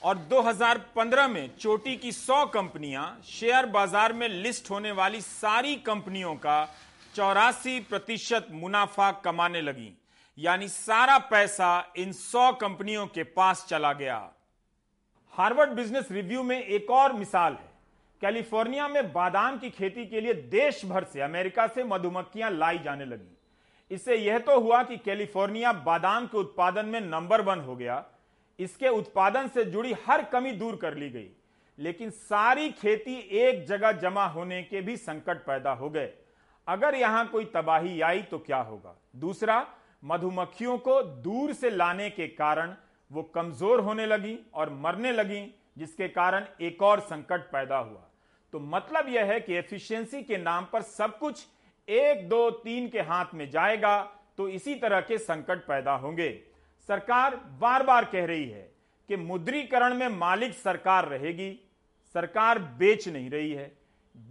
और 0.02 0.18
2015 0.30 1.28
में 1.28 1.50
चोटी 1.60 1.96
की 1.96 2.12
100 2.12 2.46
कंपनियाँ 2.46 3.06
शेयर 3.26 3.66
बाज़ार 3.68 4.14
में 4.14 4.28
लिस्ट 4.28 4.70
होने 4.72 4.92
वाली 4.92 5.22
सारी 5.22 5.76
कंपनियों 5.86 6.36
का 6.36 6.64
चौरासी 7.16 7.80
प्रतिशत 7.80 8.48
मुनाफा 8.52 9.12
कमाने 9.24 9.62
लगी। 9.62 9.92
यानी 10.38 10.68
सारा 10.68 11.18
पैसा 11.32 11.72
इन 11.98 12.12
100 12.14 12.52
कंपनियों 12.62 13.06
के 13.08 13.24
पास 13.24 13.66
चला 13.70 13.94
गया। 13.94 14.20
हार्वर्ड 15.34 15.72
बिज़नेस 15.72 16.12
रिव्यू 16.12 16.44
में 16.44 16.60
एक 16.60 16.92
और 16.92 17.14
मिसाल 17.14 17.54
है। 17.54 17.68
कैलिफ़ोर्निया 18.22 18.88
में 18.88 19.12
बादाम 19.14 19.58
की 19.58 19.70
खेती 19.70 20.06
के 20.06 20.22
लिए 20.22 20.34
देश 20.34 20.86
भर 20.86 21.04
से 21.04 21.22
अमेरिका 21.22 21.68
से 21.68 21.84
मधुमक्खियाँ 21.84 22.52
लाई 22.52 22.80
जाने 22.80 23.06
लगी। 23.06 23.36
इससे 23.92 24.16
यह 24.16 24.38
तो 24.40 24.60
हुआ 24.60 24.82
कि 24.84 24.98
कैलिफ़ोर्निया 25.00 25.72
बादाम 25.84 26.26
के 26.28 26.38
उत्पादन 26.38 26.86
में 26.86 27.00
नंबर 27.02 27.42
वन 27.42 27.60
हो 27.60 27.76
गया। 27.76 28.04
इसके 28.60 28.90
उत्पादन 28.90 29.48
से 29.48 29.64
जुड़ी 29.66 29.94
हर 30.08 30.24
कमी 30.24 30.52
दूर 30.54 30.76
कर 30.76 30.96
ली 30.96 31.10
गई, 31.10 31.30
लेकिन 31.78 32.10
सारी 32.10 32.70
खेती 32.72 33.18
एक 33.40 33.66
जगह 33.68 33.92
जमा 34.00 34.26
होने 34.28 34.62
के 34.64 34.82
भी 34.82 34.98
संकट 34.98 35.46
पैदा 35.46 35.72
हो 35.74 35.90
गए। 35.90 36.10
अगर 36.68 36.96
यहाँ 36.96 37.26
कोई 37.28 37.46
तबाही 37.46 38.00
आई 38.02 38.22
तो 38.22 38.40
क्या 38.40 38.58
होगा? 38.60 38.96
दूसरा, 39.16 39.66
मधुमक्खियों 40.04 40.78
को 40.80 41.02
दूर 41.02 41.54
से 41.54 41.70
लाने 41.70 42.10
के 42.10 42.28
कारण 42.30 42.76
वो 43.12 43.24
कमज़ोर 43.26 43.80
होने 43.80 44.06
लगी 44.06 44.38
और 44.54 44.70
मरने 44.76 45.12
लगी, 45.12 45.42
जिसके 45.78 46.08
कारण 46.10 46.46
एक 46.62 46.82
और 46.84 47.00
संकट 47.02 47.52
पैदा 47.52 47.78
हुआ। 47.78 48.06
तो 48.54 48.60
मतलब 48.60 49.10
यह 49.10 49.26
है 49.26 49.40
कि 49.40 49.54
एफिशिएंसी 49.56 50.22
के 50.24 50.38
नाम 50.40 50.68
पर 50.74 50.82
सब 50.84 51.18
कुछ 51.20 51.46
एक, 51.90 52.28
दो, 52.30 52.50
तीन 52.52 52.88
के 52.90 53.00
हाथ 53.00 53.34
में 53.34 53.50
जाएगा 53.50 54.02
तो 54.38 54.48
इसी 54.50 54.76
तरह 54.76 55.02
के 55.02 55.18
संकट 55.18 55.66
पैदा 55.68 55.94
होंगे। 55.94 56.30
सरकार 56.90 57.36
बार 57.60 57.84
बार 57.84 58.06
कह 58.06 58.26
रही 58.26 58.50
है 58.50 58.70
कि 59.10 59.16
मुद्रीकरण 59.16 59.96
में 59.96 60.08
मालिक 60.10 60.54
सरकार 60.54 61.08
रहेगी, 61.08 61.52
सरकार 62.16 62.60
बेच 62.60 63.08
नहीं 63.08 63.30
रही 63.30 63.52
है। 63.52 63.72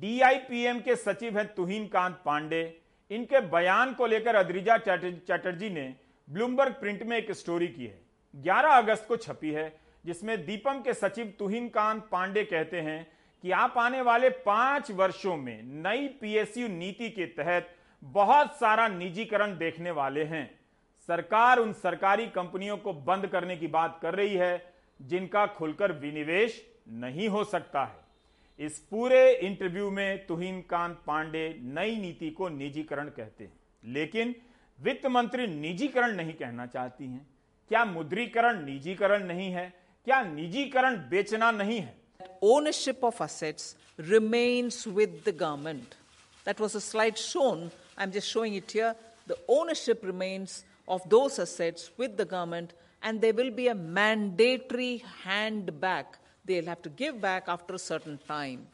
डीआईपीएम 0.01 0.81
के 0.81 0.97
सचिव 0.97 1.39
हैं 1.39 1.47
तुहिन 1.55 1.87
कांत 1.87 2.21
पांडे। 2.25 2.63
इनके 3.11 3.41
बयान 3.41 3.93
को 3.95 4.07
लेकर 4.07 4.35
अद्रिजा 4.35 4.77
चैटर्जी 4.79 5.71
ने 5.71 5.95
ब्लूमबर्ग 6.29 6.73
प्रिंट 6.73 7.03
में 7.03 7.17
एक 7.17 7.31
स्टोरी 7.33 7.69
की 7.69 7.87
है। 7.87 8.01
11 8.35 8.77
अगस्त 8.77 9.07
को 9.09 9.17
छपी 9.17 9.51
है, 9.51 9.73
जिसमें 10.05 10.45
दीपम 10.47 10.81
के 10.81 10.95
सचिव 10.95 11.33
तुहिन 11.39 11.69
कांत 11.69 12.09
पांडे 12.13 12.45
कहते 12.45 12.81
हैं 12.81 13.07
कि 13.43 13.51
आप 13.51 13.75
आने 13.79 14.01
वाले 14.01 14.29
पाँच 14.29 14.91
वर्षों 14.91 15.37
में 15.37 15.63
नई 15.63 16.09
पीएसयू 16.09 16.69
नीति 16.69 17.11
के 17.11 17.27
तहत 17.27 17.77
बहुत 18.05 18.57
सारा 18.57 18.89
निजीकरण 18.89 19.59
देखने 19.59 19.91
वाले 19.91 20.25
हैं। 20.25 20.61
सरकार 21.07 21.59
उन 21.59 21.73
सरकारी 21.73 22.27
कंपनियों 22.27 22.77
को 22.77 22.93
बंद 22.93 23.27
करने 23.27 23.57
की 23.57 23.67
बात 23.67 23.99
कर 24.03 24.15
रही 24.15 24.35
है, 24.35 24.75
जिनका 25.03 25.47
खुलकर 25.47 25.93
विनिवेश 25.93 26.75
नहीं 26.89 27.29
हो 27.29 27.45
सकता 27.45 27.85
है। 27.85 28.09
इस 28.67 28.79
पूरे 28.79 29.35
इंटरव्यू 29.35 29.91
में 29.91 30.27
तुहिन 30.27 30.61
कांत 30.61 31.03
पांडे 31.07 31.59
नई 31.63 31.97
नीति 31.97 32.31
को 32.31 32.49
निजीकरण 32.49 33.09
कहते 33.09 33.45
हैं। 33.45 33.53
लेकिन 33.85 34.35
वित्त 34.81 35.07
मंत्री 35.07 35.47
निजीकरण 35.47 36.13
नहीं 36.13 36.33
कहना 36.33 36.67
चाहती 36.67 37.05
हैं। 37.05 37.27
क्या 37.69 37.85
मुद्रीकरण 37.85 38.65
निजीकरण 38.65 39.25
नहीं 39.25 39.53
है? 39.53 39.75
क्या 40.05 40.23
निजीकरण 40.23 40.97
बेचना 40.97 41.51
नहीं 41.51 41.81
है? 41.81 41.98
Ownership 42.43 43.03
of 43.03 43.21
assets 43.21 43.75
remains 43.97 44.87
with 44.87 45.25
the 45.25 45.33
government. 45.33 45.97
That 46.45 46.61
was 46.61 46.75
a 46.75 46.81
slide 46.81 47.19
shown. 47.19 47.71
I'm 47.97 48.13
just 48.13 48.29
showing 48.29 48.55
it 48.55 48.71
here. 48.71 48.95
The 49.27 49.39
ownership 49.49 50.03
remains 50.03 50.65
of 50.87 51.09
those 51.09 51.39
assets 51.39 51.91
with 51.97 52.17
the 52.17 52.25
government, 52.25 52.73
and 53.03 53.21
there 53.21 53.35
will 53.35 53.51
be 53.51 53.69
a 53.69 53.75
mandatory 53.75 55.05
hand 55.25 55.81
back. 55.81 56.19
They'll 56.45 56.65
have 56.67 56.83
to 56.83 56.89
give 56.89 57.21
back 57.21 57.45
after 57.47 57.75
a 57.75 57.79
certain 57.79 58.19
time. 58.27 58.67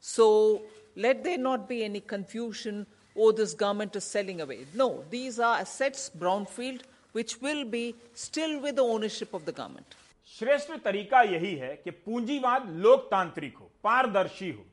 So 0.00 0.62
let 0.96 1.22
there 1.22 1.38
not 1.38 1.68
be 1.68 1.84
any 1.84 2.00
confusion. 2.00 2.86
Oh, 3.16 3.32
this 3.32 3.52
government 3.52 3.94
is 3.96 4.04
selling 4.04 4.40
away. 4.40 4.64
No, 4.74 5.04
these 5.10 5.38
are 5.38 5.58
assets, 5.58 6.10
brownfield, 6.18 6.82
which 7.12 7.40
will 7.42 7.64
be 7.64 7.94
still 8.14 8.60
with 8.60 8.76
the 8.76 8.82
ownership 8.82 9.34
of 9.34 9.44
the 9.44 9.52
government. 9.52 9.94
श्रेष्ठ 10.28 10.72
तरीका 10.74 11.20
यही 11.22 11.54
है 11.54 11.74
कि 11.76 11.90
पूंजीवाद 11.90 12.68
लोकतांत्रिक 12.70 13.56
हो, 13.56 13.70
पारदर्शी 13.84 14.50
हो। 14.50 14.64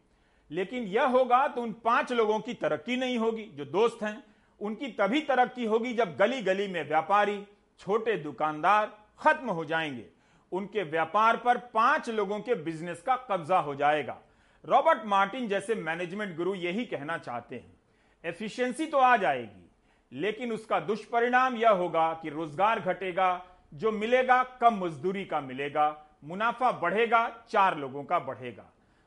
लेकिन 0.51 0.83
यह 0.85 1.05
होगा 1.07 1.47
तो 1.47 1.61
उन 1.61 1.71
पाँच 1.85 2.11
लोगों 2.11 2.39
की 2.39 2.53
तरक्की 2.53 2.97
नहीं 2.97 3.17
होगी, 3.17 3.43
जो 3.45 3.65
दोस्त 3.65 4.03
हैं, 4.03 4.23
उनकी 4.61 4.87
तभी 4.89 5.21
तरक्की 5.21 5.65
होगी 5.65 5.93
जब 5.93 6.15
गली 6.17 6.41
गली 6.41 6.67
में 6.67 6.87
व्यापारी, 6.87 7.41
छोटे 7.79 8.15
दुकानदार 8.17 8.91
खत्म 9.19 9.49
हो 9.49 9.65
जाएँगे। 9.65 10.05
उनके 10.51 10.83
व्यापार 10.83 11.37
पर 11.37 11.57
पाँच 11.73 12.09
लोगों 12.09 12.39
के 12.39 12.55
बिज़नेस 12.55 13.01
का 13.01 13.15
कब्जा 13.29 13.57
हो 13.59 13.75
जाएगा। 13.75 14.17
रॉबर्ट 14.65 15.05
मार्टिन 15.05 15.47
जैसे 15.47 15.75
मैनेजमेंट 15.75 16.35
गुरु 16.37 16.55
यही 16.55 16.85
कहना 16.85 17.17
चाहते 17.17 17.55
हैं, 17.55 17.75
एफिशिएंसी 18.23 18.85
तो 18.85 18.97
आ 18.97 19.15
जाएगी, 19.17 19.69
लेकिन 20.11 20.51
उसका 20.51 20.79
दुष्परिणाम 20.79 21.55
यह 21.55 21.69
होगा 21.71 22.11
कि 22.13 22.29
रोज़गार 22.29 22.79
घटेगा 22.79 23.33
जो 23.71 23.91
मिलेगा 23.91 24.41
कम 24.61 24.83
मजदूरी 24.83 25.23
का 25.25 25.39
मिलेगा, 25.41 25.95
मुनाफा 26.23 26.71
बढ़ेगा, 26.71 27.27
चार 27.49 27.77
लोगों 27.77 28.03
का 28.03 28.19
बढ़ेगा। 28.19 28.65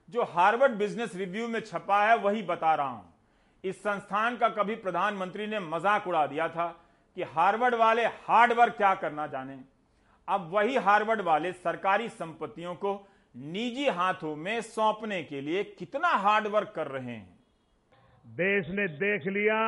जो 0.08 0.22
हार्वर्ड 0.24 0.72
बिज़नेस 0.72 1.14
रिव्यू 1.16 1.48
में 1.48 1.60
छपा 1.60 2.04
है, 2.04 2.16
वही 2.16 2.42
बता 2.42 2.74
रहा 2.74 2.86
हूँ। 2.86 3.12
इस 3.64 3.80
संस्थान 3.80 4.36
का 4.36 4.48
कभी 4.48 4.74
प्रधानमंत्री 4.76 5.46
ने 5.46 5.60
मज़ाक 5.60 6.06
उड़ा 6.08 6.26
दिया 6.26 6.48
था 6.48 6.66
कि 7.16 7.22
हार्वर्ड 7.22 7.74
वाले 7.74 8.04
हार्ड 8.04 8.52
वर्क 8.52 8.74
क्या 8.76 8.94
करना 8.94 9.26
जाने। 9.26 9.58
अब 10.28 10.50
वही 10.52 10.76
हार्वर्ड 10.78 11.20
वाले 11.20 11.52
सरकारी 11.52 12.08
संपत्तियों 12.08 12.74
को 12.74 12.94
निजी 13.34 13.86
हाथों 13.88 14.34
में 14.36 14.60
सौंपने 14.62 15.22
के 15.22 15.40
लिए 15.40 15.64
कितना 15.78 16.08
हार्ड 16.08 16.46
वर्क 16.46 16.72
कर 16.76 16.86
रहे 16.86 17.12
हैं। 17.12 17.38
देश 18.24 18.68
ने 18.68 18.86
देख 18.88 19.26
लिया 19.26 19.58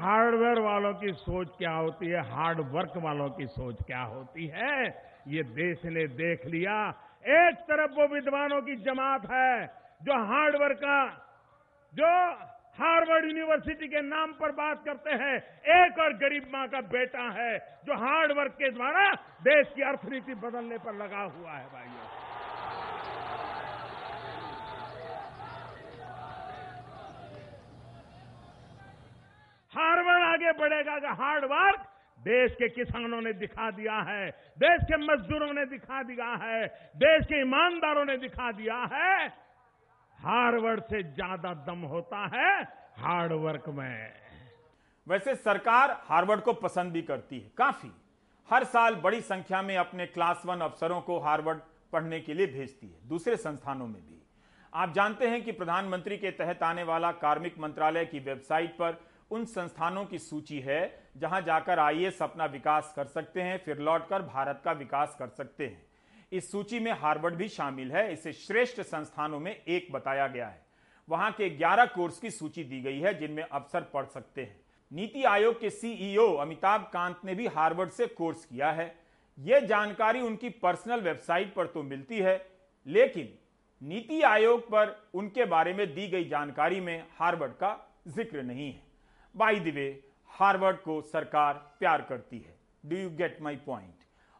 हार्डवेयर 0.00 0.58
वालों 0.58 0.94
की 0.94 1.12
सोच 1.12 1.48
क्या 1.58 1.72
होती 1.72 2.06
है? 2.06 2.30
हार्ड 2.30 2.60
वर्क 2.60 2.92
वालों 2.96 3.30
की 3.30 3.46
सोच 3.46 3.76
क्या 3.86 4.00
होती 4.00 4.46
है? 4.46 5.02
ये 5.28 5.42
देश 5.42 5.84
ने 5.84 6.06
देख 6.06 6.46
लिया। 6.46 6.88
एक 7.26 7.56
तरफ़ 7.56 7.90
वो 7.90 8.14
विद्वानों 8.14 8.62
की 8.62 8.76
जमात 8.76 9.30
है, 9.30 9.66
जो 10.02 10.24
हार्डवेयर 10.24 10.72
का, 10.72 11.08
जो 11.94 12.32
हार्वर्ड 12.70 13.24
यूनिवर्सिटी 13.24 13.88
के 13.88 14.00
नाम 14.00 14.32
पर 14.32 14.52
बात 14.52 14.84
करते 14.84 15.10
हैं, 15.10 15.36
एक 15.84 15.98
और 15.98 16.12
गरीब 16.12 16.46
माँ 16.52 16.68
का 16.68 16.80
बेटा 16.80 17.22
है, 17.22 17.58
जो 17.58 17.94
हार्ड 17.94 18.32
वर्क 18.32 18.52
के 18.52 18.70
द्वारा 18.70 19.14
देश 19.42 19.66
की 19.76 19.82
अर्थनीति 19.82 20.34
बदलने 20.34 20.78
पर 20.78 20.94
लगा 20.94 21.20
हुआ 21.20 21.50
है, 21.50 21.66
भाइयों। 21.66 21.99
हार्वर्ड 29.72 30.24
आगे 30.24 30.52
बढ़ेगा 30.58 30.98
कि 30.98 31.14
हार्ड 31.18 31.44
वर्क 31.44 31.86
देश 32.18 32.52
के 32.52 32.68
किसानों 32.68 33.20
ने 33.20 33.32
दिखा 33.34 33.70
दिया 33.70 33.98
है, 34.02 34.30
देश 34.58 34.82
के 34.84 34.96
मजदूरों 34.96 35.52
ने 35.54 35.64
दिखा 35.66 36.02
दिया 36.02 36.26
है, 36.42 36.66
देश 36.96 37.24
के 37.26 37.40
ईमानदारों 37.40 38.04
ने 38.04 38.16
दिखा 38.18 38.50
दिया 38.52 38.76
है। 38.92 39.28
हार्वर्ड 40.18 40.82
से 40.82 41.02
ज़्यादा 41.04 41.52
दम 41.66 41.84
होता 41.86 42.26
है 42.34 42.62
हार्ड 42.98 43.32
वर्क 43.34 43.68
में। 43.68 44.12
वैसे 45.06 45.34
सरकार 45.36 45.96
हार्वर्ड 46.04 46.40
को 46.40 46.52
पसंद 46.52 46.92
भी 46.92 47.02
करती 47.02 47.38
है, 47.40 47.50
काफ़ी। 47.58 47.90
हर 48.48 48.64
साल 48.66 48.94
बड़ी 48.96 49.20
संख्या 49.22 49.62
में 49.62 49.76
अपने 49.76 50.06
क्लास 50.06 50.42
वन 50.46 50.60
अफसरों 50.60 51.00
को 51.00 51.18
हार्वर्ड 51.18 51.58
पढ़ने 51.92 52.20
के 52.20 52.34
लिए 52.34 52.46
भेजती 52.48 52.86
है, 52.86 53.08
दूसरे 53.08 53.36
संस्थानों 53.38 53.86
में 53.86 54.00
भी। 54.02 54.22
आप 54.72 54.92
जानते 54.92 55.28
हैं 55.28 55.42
कि 55.44 55.52
प्रधानमंत्री 55.52 56.16
के 56.16 56.30
तहत 56.32 56.62
आने 56.62 56.82
वाला 56.82 57.12
कार्मिक 57.18 57.58
मंत्रालय 57.58 58.04
की 58.04 58.18
वेबसाइट 58.20 58.70
पर 58.72 59.00
उन 59.30 59.44
संस्थानों 59.44 60.04
की 60.04 60.18
सूची 60.18 60.58
है 60.60 60.80
जहाँ 61.16 61.40
जाकर 61.40 61.78
आईएएस 61.78 62.22
अपना 62.22 62.44
विकास 62.46 62.92
कर 62.96 63.04
सकते 63.04 63.42
हैं, 63.42 63.58
फिर 63.64 63.78
लौटकर 63.78 64.22
भारत 64.22 64.60
का 64.64 64.72
विकास 64.72 65.16
कर 65.18 65.28
सकते 65.28 65.66
हैं। 65.66 65.82
इस 66.32 66.50
सूची 66.52 66.78
में 66.80 66.92
हार्वर्ड 66.92 67.34
भी 67.34 67.48
शामिल 67.48 67.92
है। 67.92 68.12
इसे 68.12 68.32
श्रेष्ठ 68.32 68.80
संस्थानों 68.80 69.40
में 69.40 69.54
एक 69.54 69.92
बताया 69.92 70.26
गया 70.26 70.48
है। 70.48 70.62
वहाँ 71.08 71.30
के 71.32 71.48
11 71.50 71.86
कोर्स 71.86 72.18
की 72.18 72.30
सूची 72.30 72.64
दी 72.64 72.80
गई 72.80 72.98
है, 73.00 73.18
जिनमें 73.18 73.42
अफसर 73.42 73.80
पढ़ 73.94 74.06
सकते 74.06 74.42
हैं। 74.42 74.60
नीति 74.90 75.24
आयोग 75.24 75.60
के 75.60 75.70
सीईओ 75.70 76.26
अमिताभ 76.34 76.90
कांत 76.92 77.20
ने 77.24 77.34
भी 77.34 77.46
हार्वर्ड 77.46 77.90
से 77.90 78.06
कोर्स 78.06 78.44
किया 78.44 78.70
है। 78.70 78.94
यह 79.38 79.60
जानकारी 79.60 80.20
उनकी 80.20 80.48
पर्सनल 80.58 81.00
वेबसाइट 81.00 81.54
पर 81.54 81.66
तो 81.66 81.82
मिलती 81.82 82.18
है, 82.18 82.36
लेकिन 82.86 83.32
नीति 83.82 84.20
आयोग 84.22 84.68
पर 84.70 84.96
उनके 85.14 85.44
बारे 85.44 85.72
में 85.74 85.86
दी 85.94 86.06
गई 86.08 86.24
जानकारी 86.24 86.80
में 86.80 87.04
हार्वर्ड 87.18 87.52
का 87.52 87.76
ज़िक्र 88.08 88.42
नहीं 88.42 88.72
है। 88.72 88.89
बाई 89.34 89.60
द 89.60 89.74
वे 89.74 89.88
हार्वर्ड 90.30 90.76
को 90.76 91.00
सरकार 91.02 91.54
प्यार 91.80 92.02
करती 92.02 92.38
है। 92.38 92.54
Do 92.84 92.96
you 92.96 93.10
get 93.10 93.38
my 93.42 93.56
point 93.56 93.94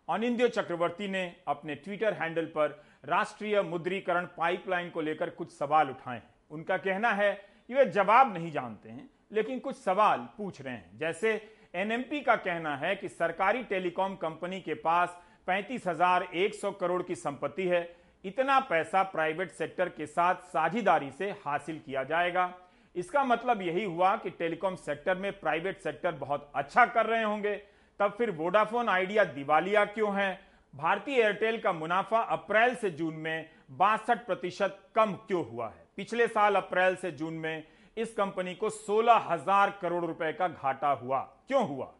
Anindya 0.08 0.48
Chakravarty 0.48 1.08
ने 1.08 1.24
अपने 1.48 1.74
ट्विटर 1.74 2.12
हैंडल 2.12 2.44
पर 2.46 2.82
राष्ट्रीय 3.04 3.60
मुद्रीकरण 3.62 4.26
पाइपलाइन 4.36 4.90
को 4.90 5.00
लेकर 5.00 5.30
कुछ 5.30 5.52
सवाल 5.52 5.90
उठाए। 5.90 6.14
हैं 6.14 6.22
उनका 6.50 6.76
कहना 6.78 7.10
है 7.12 7.32
कि 7.68 7.74
वे 7.74 7.84
जवाब 7.86 8.32
नहीं 8.34 8.50
जानते 8.52 8.88
हैं, 8.88 9.08
लेकिन 9.32 9.58
कुछ 9.58 9.76
सवाल 9.76 10.28
पूछ 10.38 10.60
रहे 10.62 10.74
हैं। 10.74 10.98
जैसे 10.98 11.34
एनएमपी 11.74 12.20
का 12.20 12.36
कहना 12.38 12.76
है 12.76 12.94
कि 12.96 13.08
सरकारी 13.08 13.62
टेलीकॉम 13.64 14.14
कंपनी 14.16 14.60
के 14.60 14.74
पास 14.76 15.16
पैंतीस 15.46 15.86
हज़ार 15.86 16.22
एक 16.34 16.54
सौ 16.54 16.70
करोड़ 16.72 17.02
की 17.02 17.14
संपत्ति 17.16 17.66
है। 17.68 17.82
इतना 18.24 18.58
पैसा 18.60 19.02
प्राइवेट 19.02 19.50
सेक्टर 19.52 19.88
के 19.88 20.06
साथ 20.06 20.42
साझेदारी 20.48 21.10
से 21.10 21.30
हासिल 21.44 21.78
किया 21.78 22.04
जाएगा। 22.04 22.46
इसका 22.94 23.24
मतलब 23.24 23.62
यही 23.62 23.84
हुआ 23.84 24.14
कि 24.16 24.30
टेलीकॉम 24.30 24.74
सेक्टर 24.76 25.14
में 25.14 25.32
प्राइवेट 25.32 25.78
सेक्टर 25.78 26.12
बहुत 26.14 26.50
अच्छा 26.54 26.84
कर 26.86 27.06
रहे 27.06 27.22
होंगे। 27.22 27.54
तब 28.00 28.14
फिर 28.18 28.30
वोडाफोन 28.30 28.88
आइडिया 28.88 29.24
दिवालिया 29.26 29.84
क्यों 29.86 30.14
है? 30.14 30.40
भारतीय 30.74 31.20
एयरटेल 31.20 31.60
का 31.60 31.72
मुनाफा 31.72 32.20
अप्रैल 32.32 32.74
से 32.74 32.90
जून 32.90 33.14
में 33.14 33.48
बासठ 33.70 34.26
प्रतिशत 34.26 34.78
कम 34.94 35.12
क्यों 35.26 35.44
हुआ 35.50 35.68
है? 35.68 35.86
पिछले 35.96 36.26
साल 36.28 36.54
अप्रैल 36.54 36.96
से 36.96 37.10
जून 37.12 37.34
में 37.34 37.64
इस 37.96 38.12
कंपनी 38.14 38.54
को 38.54 38.70
सोलह 38.70 39.26
हज़ार 39.30 39.78
करोड़ 39.82 40.04
रुपए 40.04 40.32
का 40.32 40.48
घाटा 40.48 40.90
हुआ। 40.92 41.18
क्यों 41.48 41.66
हुआ? 41.68 41.92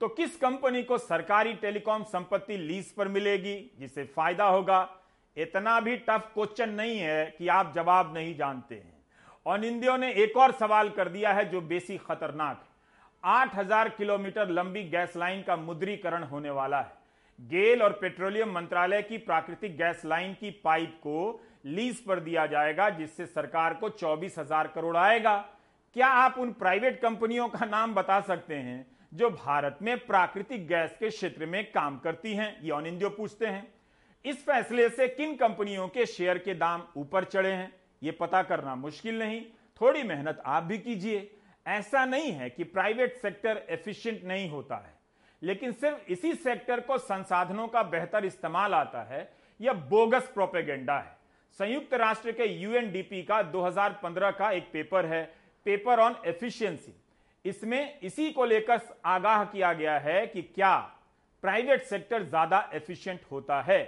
तो 0.00 0.08
किस 0.08 0.36
कंपनी 0.36 0.82
को 0.82 0.98
सरकारी 0.98 1.54
टेलीकॉम 1.54 2.02
संपत्ति 2.04 2.56
लीज 2.56 2.92
पर 2.92 3.08
मिलेगी 3.08 3.56
जिससे 3.78 4.04
फ़ायदा 4.06 4.44
होगा? 4.44 4.88
इतना 5.36 5.80
भी 5.80 5.96
टफ 5.98 6.30
क्वेश्चन 6.34 6.70
नहीं 6.70 6.98
है 6.98 7.24
कि 7.38 7.48
आप 7.48 7.72
जवाब 7.74 8.14
नहीं 8.14 8.34
जानते 8.36 8.74
हैं। 8.74 8.97
और 9.48 9.64
इंदियों 9.64 9.96
ने 9.98 10.10
एक 10.14 10.36
और 10.36 10.52
सवाल 10.52 10.88
कर 10.90 11.08
दिया 11.08 11.32
है 11.32 11.48
जो 11.50 11.60
बेसी 11.60 11.96
खतरनाक 11.98 12.56
है। 12.58 12.66
8000 13.24 13.88
किलोमीटर 13.88 14.48
लंबी 14.48 14.82
गैस 14.84 15.16
लाइन 15.16 15.42
का 15.42 15.56
मुद्रीकरण 15.56 16.22
होने 16.22 16.50
वाला 16.50 16.80
है। 16.80 16.96
गेल 17.38 17.82
और 17.82 17.92
पेट्रोलियम 17.92 18.52
मंत्रालय 18.52 19.02
की 19.02 19.18
प्राकृतिक 19.18 19.76
गैस 19.76 20.02
लाइन 20.04 20.34
की 20.34 20.50
पाइप 20.64 20.98
को 21.02 21.40
लीज 21.66 22.04
पर 22.04 22.20
दिया 22.20 22.46
जाएगा, 22.46 22.88
जिससे 22.90 23.26
सरकार 23.26 23.74
को 23.74 23.88
चौबीस 23.88 24.38
हज़ार 24.38 24.66
करोड़ 24.66 24.96
आएगा। 24.96 25.36
क्या 25.96 26.06
आप 26.06 26.38
उन 26.38 26.52
प्राइवेट 26.52 27.00
कंपनियों 27.00 27.48
का 27.48 27.66
नाम 27.66 27.94
बता 27.94 28.20
सकते 28.20 28.54
हैं, 28.54 28.86
जो 29.14 29.30
भारत 29.30 29.78
में 29.82 29.96
प्राकृतिक 29.98 30.66
गैस 30.68 30.96
के 31.00 31.08
क्षेत्र 31.08 31.46
में 31.46 31.64
काम 31.72 31.98
करती 31.98 32.34
हैं? 32.34 32.56
ये 32.62 32.70
ऑन 32.70 32.86
इंडियो 32.86 33.10
पूछते 33.10 33.46
हैं। 33.46 33.66
इस 34.24 34.44
फैसले 34.46 34.88
से 34.88 35.08
किन 35.08 35.34
कंपनियों 35.36 35.88
के 35.88 36.06
शेयर 36.06 36.38
के 36.38 36.54
दाम 36.54 36.82
ऊपर 36.96 37.24
चढ़े 37.24 37.52
हैं? 37.52 37.72
ये 38.02 38.10
पता 38.12 38.42
करना 38.42 38.74
मुश्किल 38.76 39.18
नहीं, 39.18 39.40
थोड़ी 39.80 40.02
मेहनत 40.02 40.42
आप 40.46 40.62
भी 40.62 40.78
कीजिए। 40.78 41.30
ऐसा 41.66 42.04
नहीं 42.04 42.30
है 42.32 42.48
कि 42.50 42.64
प्राइवेट 42.66 43.16
सेक्टर 43.16 43.62
एफिशिएंट 43.70 44.24
नहीं 44.24 44.48
होता 44.50 44.76
है, 44.76 44.92
लेकिन 45.42 45.72
सिर्फ़ 45.72 46.10
इसी 46.12 46.34
सेक्टर 46.34 46.80
को 46.80 46.98
संसाधनों 46.98 47.66
का 47.68 47.82
बेहतर 47.84 48.24
इस्तेमाल 48.24 48.74
आता 48.74 49.02
है, 49.04 49.28
यह 49.60 49.72
बोगस 49.72 50.30
प्रोपेगेंडा 50.34 50.98
है। 50.98 51.16
संयुक्त 51.58 51.94
राष्ट्र 51.94 52.32
के 52.32 52.44
यूएनडीपी 52.44 53.22
का 53.22 53.42
2015 53.44 54.30
का 54.30 54.50
एक 54.50 54.70
पेपर 54.72 55.06
है, 55.06 55.24
पेपर 55.66 56.00
ऑन 56.00 56.16
एफिशिएंसी। 56.26 56.94
इसमें 57.44 58.00
इसी 58.00 58.30
को 58.32 58.44
लेकर 58.44 58.80
आगाह 59.06 59.44
किया 59.44 59.72
गया 59.72 59.98
है 59.98 60.26
कि 60.26 60.42
क्या 60.44 60.76
प्राइवेट 61.42 61.82
सेक्टर 61.84 62.22
ज़्यादा 62.24 62.68
एफिशिएंट 62.74 63.20
होता 63.30 63.60
है। 63.62 63.82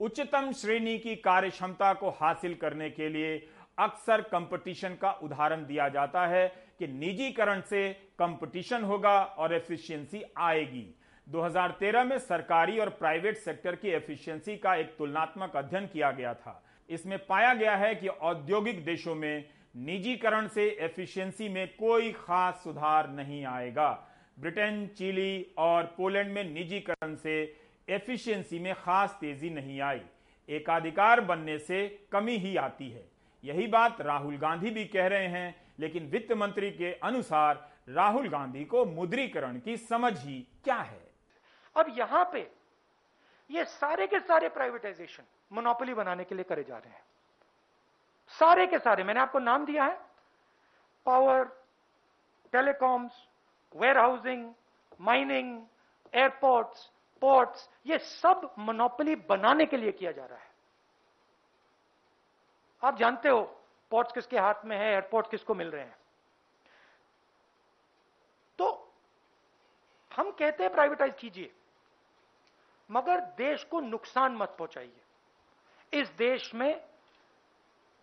उच्चतम 0.00 0.50
श्रेणी 0.52 0.98
की 0.98 1.14
कार्य 1.16 1.50
क्षमता 1.50 1.92
को 1.92 2.10
हासिल 2.10 2.54
करने 2.54 2.88
के 2.90 3.08
लिए 3.08 3.36
अक्सर 3.78 4.20
कंपटीशन 4.22 4.94
का 4.94 5.10
उदाहरण 5.22 5.64
दिया 5.66 5.88
जाता 5.88 6.26
है 6.26 6.46
कि 6.78 6.86
निजीकरण 6.86 7.60
से 7.60 7.92
कंपटीशन 8.18 8.84
होगा 8.84 9.18
और 9.22 9.54
एफिशिएंसी 9.54 10.22
आएगी। 10.38 10.86
2013 11.26 12.04
में 12.04 12.18
सरकारी 12.18 12.78
और 12.78 12.88
प्राइवेट 12.88 13.36
सेक्टर 13.36 13.76
की 13.76 13.88
एफिशिएंसी 13.88 14.56
का 14.56 14.74
एक 14.74 14.96
तुलनात्मक 14.98 15.56
अध्ययन 15.56 15.86
किया 15.86 16.10
गया 16.10 16.34
था। 16.34 16.62
इसमें 16.88 17.18
पाया 17.26 17.54
गया 17.54 17.76
है 17.76 17.94
कि 17.94 18.08
औद्योगिक 18.08 18.84
देशों 18.84 19.14
में 19.14 19.44
निजीकरण 19.76 20.48
से 20.48 20.68
एफिशिएंसी 20.80 21.48
में 21.48 21.66
कोई 21.76 22.12
खास 22.12 22.60
सुधार 22.64 23.10
नहीं 23.10 23.44
आएगा। 23.46 23.90
ब्रिटेन, 24.38 24.86
चिली 24.86 25.54
और 25.58 25.94
पोलैंड 25.96 26.32
में 26.32 26.44
निजीकरण 26.54 27.14
से 27.14 27.44
एफिशिएंसी 27.90 28.58
में 28.58 28.74
खास 28.74 29.16
तेज़ी 29.20 29.50
नहीं 29.50 29.80
आई। 29.80 30.00
एकाधिकार 30.48 31.20
बनने 31.20 31.58
से 31.58 31.88
कमी 32.12 32.36
ही 32.36 32.56
आती 32.56 32.90
है। 32.90 33.04
यही 33.44 33.66
बात 33.66 34.00
राहुल 34.00 34.36
गांधी 34.36 34.70
भी 34.70 34.84
कह 34.84 35.06
रहे 35.06 35.26
हैं, 35.26 35.54
लेकिन 35.78 36.06
वित्त 36.06 36.32
मंत्री 36.32 36.70
के 36.70 36.92
अनुसार 36.92 37.68
राहुल 37.88 38.28
गांधी 38.28 38.64
को 38.64 38.84
मुद्रीकरण 38.84 39.58
की 39.60 39.76
समझ 39.76 40.18
ही 40.18 40.46
क्या 40.64 40.76
है? 40.76 41.08
अब 41.76 41.94
यहाँ 41.98 42.30
पे 42.32 42.50
ये 43.50 43.64
सारे 43.64 44.06
के 44.06 44.20
सारे 44.20 44.48
प्राइवेटाइजेशन 44.48 45.22
मोनोपोली 45.52 45.94
बनाने 45.94 46.24
के 46.24 46.34
लिए 46.34 46.44
करे 46.44 46.64
जा 46.64 46.76
रहे 46.76 46.92
हैं। 46.92 47.02
सारे 48.30 48.66
के 48.66 48.78
सारे, 48.78 49.04
मैंने 49.04 49.20
आपको 49.20 49.38
नाम 49.38 49.64
दिया 49.66 49.84
है। 49.84 49.98
Power 51.06 51.44
telecoms 52.52 53.12
warehousing 53.98 54.52
mining 55.00 55.62
airports 56.14 56.90
ports 57.22 57.68
ये 57.86 57.98
सब 57.98 58.50
मोनोपोली 58.58 59.14
बनाने 59.28 59.66
के 59.66 59.76
लिए 59.76 59.92
किया 59.92 60.12
जा 60.12 60.24
रहा 60.24 60.38
है। 60.38 60.48
आप 62.82 62.96
जानते 62.96 63.28
हो 63.28 63.40
पोर्ट्स 63.92 64.12
किसके 64.12 64.38
हाथ 64.38 64.64
में 64.64 64.76
है 64.76 64.92
एयरपोर्ट 64.92 65.30
किसको 65.30 65.54
मिल 65.54 65.70
रहे 65.70 65.84
हैं? 65.84 65.96
तो 68.58 68.92
हम 70.12 70.30
कहते 70.30 70.62
हैं 70.62 70.72
प्राइवेटाइज 70.72 71.14
कीजिए, 71.18 71.52
मगर 72.90 73.20
देश 73.36 73.64
को 73.64 73.80
नुकसान 73.80 74.36
मत 74.36 74.54
पहुंचाइए। 74.58 76.00
इस 76.00 76.08
देश 76.08 76.54
में 76.54 76.80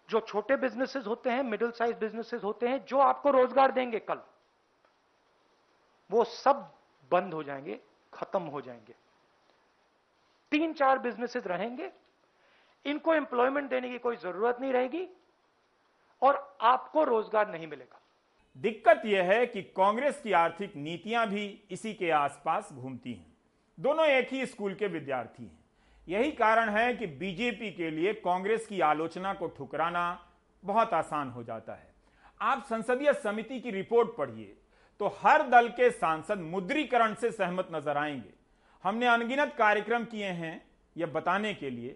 जो 0.09 0.19
छोटे 0.19 0.55
बिजनेसेस 0.55 1.05
होते 1.07 1.29
हैं 1.29 1.43
मिडिल 1.43 1.71
साइज़ 1.71 1.95
बिजनेसेस 1.95 2.43
होते 2.43 2.67
हैं, 2.67 2.83
जो 2.85 2.99
आपको 2.99 3.31
रोज़गार 3.31 3.71
देंगे 3.71 3.99
कल, 3.99 4.21
वो 6.09 6.23
सब 6.23 6.71
बंद 7.11 7.33
हो 7.33 7.43
जाएँगे, 7.43 7.79
खत्म 8.13 8.41
हो 8.41 8.61
जाएँगे। 8.61 8.95
तीन 10.51 10.73
चार 10.73 10.99
बिजनेसेस 10.99 11.47
रहेंगे। 11.47 11.89
इनको 12.85 13.13
एम्प्लॉयमेंट 13.13 13.69
देने 13.69 13.89
की 13.89 13.97
कोई 13.97 14.15
ज़रूरत 14.15 14.57
नहीं 14.61 14.73
रहेगी 14.73 15.07
और 16.21 16.57
आपको 16.63 17.03
रोज़गार 17.03 17.51
नहीं 17.51 17.67
मिलेगा। 17.67 18.01
दिक्कत 18.55 19.01
यह 19.05 19.23
है 19.23 19.45
कि 19.45 19.61
कांग्रेस 19.77 20.19
की 20.21 20.31
आर्थिक 20.33 20.75
नीतियाँ 20.75 21.25
भी 21.27 21.45
इसी 21.71 21.93
के 21.93 22.09
आसपास 22.11 22.69
घूमती 22.73 23.13
हैं। 23.13 23.35
दोनों 23.77 24.05
एक 24.05 24.33
ही 24.33 24.45
स्कूल 24.45 24.73
के 24.73 24.87
विद्यार्थी 24.87 25.43
हैं। 25.43 25.65
यही 26.07 26.31
कारण 26.31 26.69
है 26.69 26.93
कि 26.93 27.07
बीजेपी 27.17 27.71
के 27.71 27.89
लिए 27.91 28.13
कांग्रेस 28.15 28.65
की 28.67 28.79
आलोचना 28.81 29.33
को 29.33 29.47
ठुकराना 29.47 30.05
बहुत 30.63 30.93
आसान 30.93 31.29
हो 31.29 31.43
जाता 31.43 31.73
है। 31.73 31.93
आप 32.41 32.63
संसदीय 32.63 33.13
समिति 33.15 33.59
की 33.59 33.71
रिपोर्ट 33.71 34.15
पढ़िए 34.17 34.55
तो 34.99 35.07
हर 35.19 35.47
दल 35.49 35.67
के 35.69 35.89
सांसद 35.91 36.39
मुद्रीकरण 36.41 37.13
से 37.13 37.31
सहमत 37.31 37.67
नज़र 37.71 37.97
आएँगे। 37.97 38.33
हमने 38.83 39.07
अनगिनत 39.07 39.53
कार्यक्रम 39.57 40.03
किए 40.05 40.31
हैं 40.33 40.61
यह 40.95 41.07
बताने 41.07 41.53
के 41.53 41.69
लिए 41.69 41.95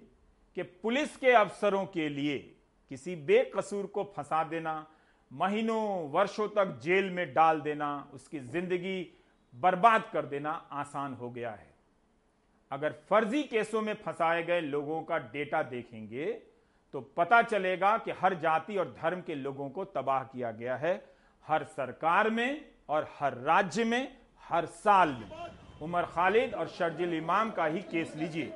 कि 0.58 0.64
पुलिस 0.64 1.16
के 1.18 1.32
अफसरों 1.34 1.86
के 1.88 2.08
लिए 2.10 2.38
किसी 2.92 3.16
बेकसूर 3.16 3.86
को 3.88 4.04
फंसा 4.16 4.44
देना, 4.44 4.86
महीनों, 5.32 6.10
वर्षों 6.12 6.48
तक 6.50 6.80
जेल 6.84 7.10
में 7.10 7.34
डाल 7.34 7.62
देना, 7.62 8.10
उसकी 8.14 8.40
ज़िंदगी 8.40 9.12
बर्बाद 9.54 10.10
कर 10.14 10.26
देना 10.26 10.52
आसान 10.72 11.14
हो 11.14 11.30
गया 11.30 11.52
है। 11.52 11.70
अगर 12.72 12.92
फर्जी 13.10 13.44
केसों 13.44 13.82
में 13.82 13.94
फंसाए 13.96 14.44
गए 14.44 14.62
लोगों 14.62 15.02
का 15.04 15.18
डेटा 15.34 15.64
देखेंगे 15.64 16.26
तो 16.94 17.02
पता 17.18 17.42
चलेगा 17.42 17.98
कि 17.98 18.12
हर 18.12 18.34
जाति 18.40 18.78
और 18.78 18.94
धर्म 19.02 19.22
के 19.22 19.36
लोगों 19.36 19.70
को 19.70 19.86
तबाह 19.88 20.24
किया 20.24 20.52
गया 20.52 20.76
है, 20.76 20.94
हर 21.46 21.64
सरकार 21.66 22.30
में 22.30 22.66
और 22.90 23.08
हर 23.20 23.38
राज्य 23.40 23.84
में, 23.84 24.18
हर 24.44 24.66
साल 24.66 25.10
में। 25.12 25.30
उमर 25.82 26.06
खालिद 26.06 26.54
और 26.54 26.68
शर्जिल 26.70 27.14
इमाम 27.14 27.52
का 27.52 27.66
ही 27.66 27.80
केस 27.92 28.14
लीजिए। 28.16 28.52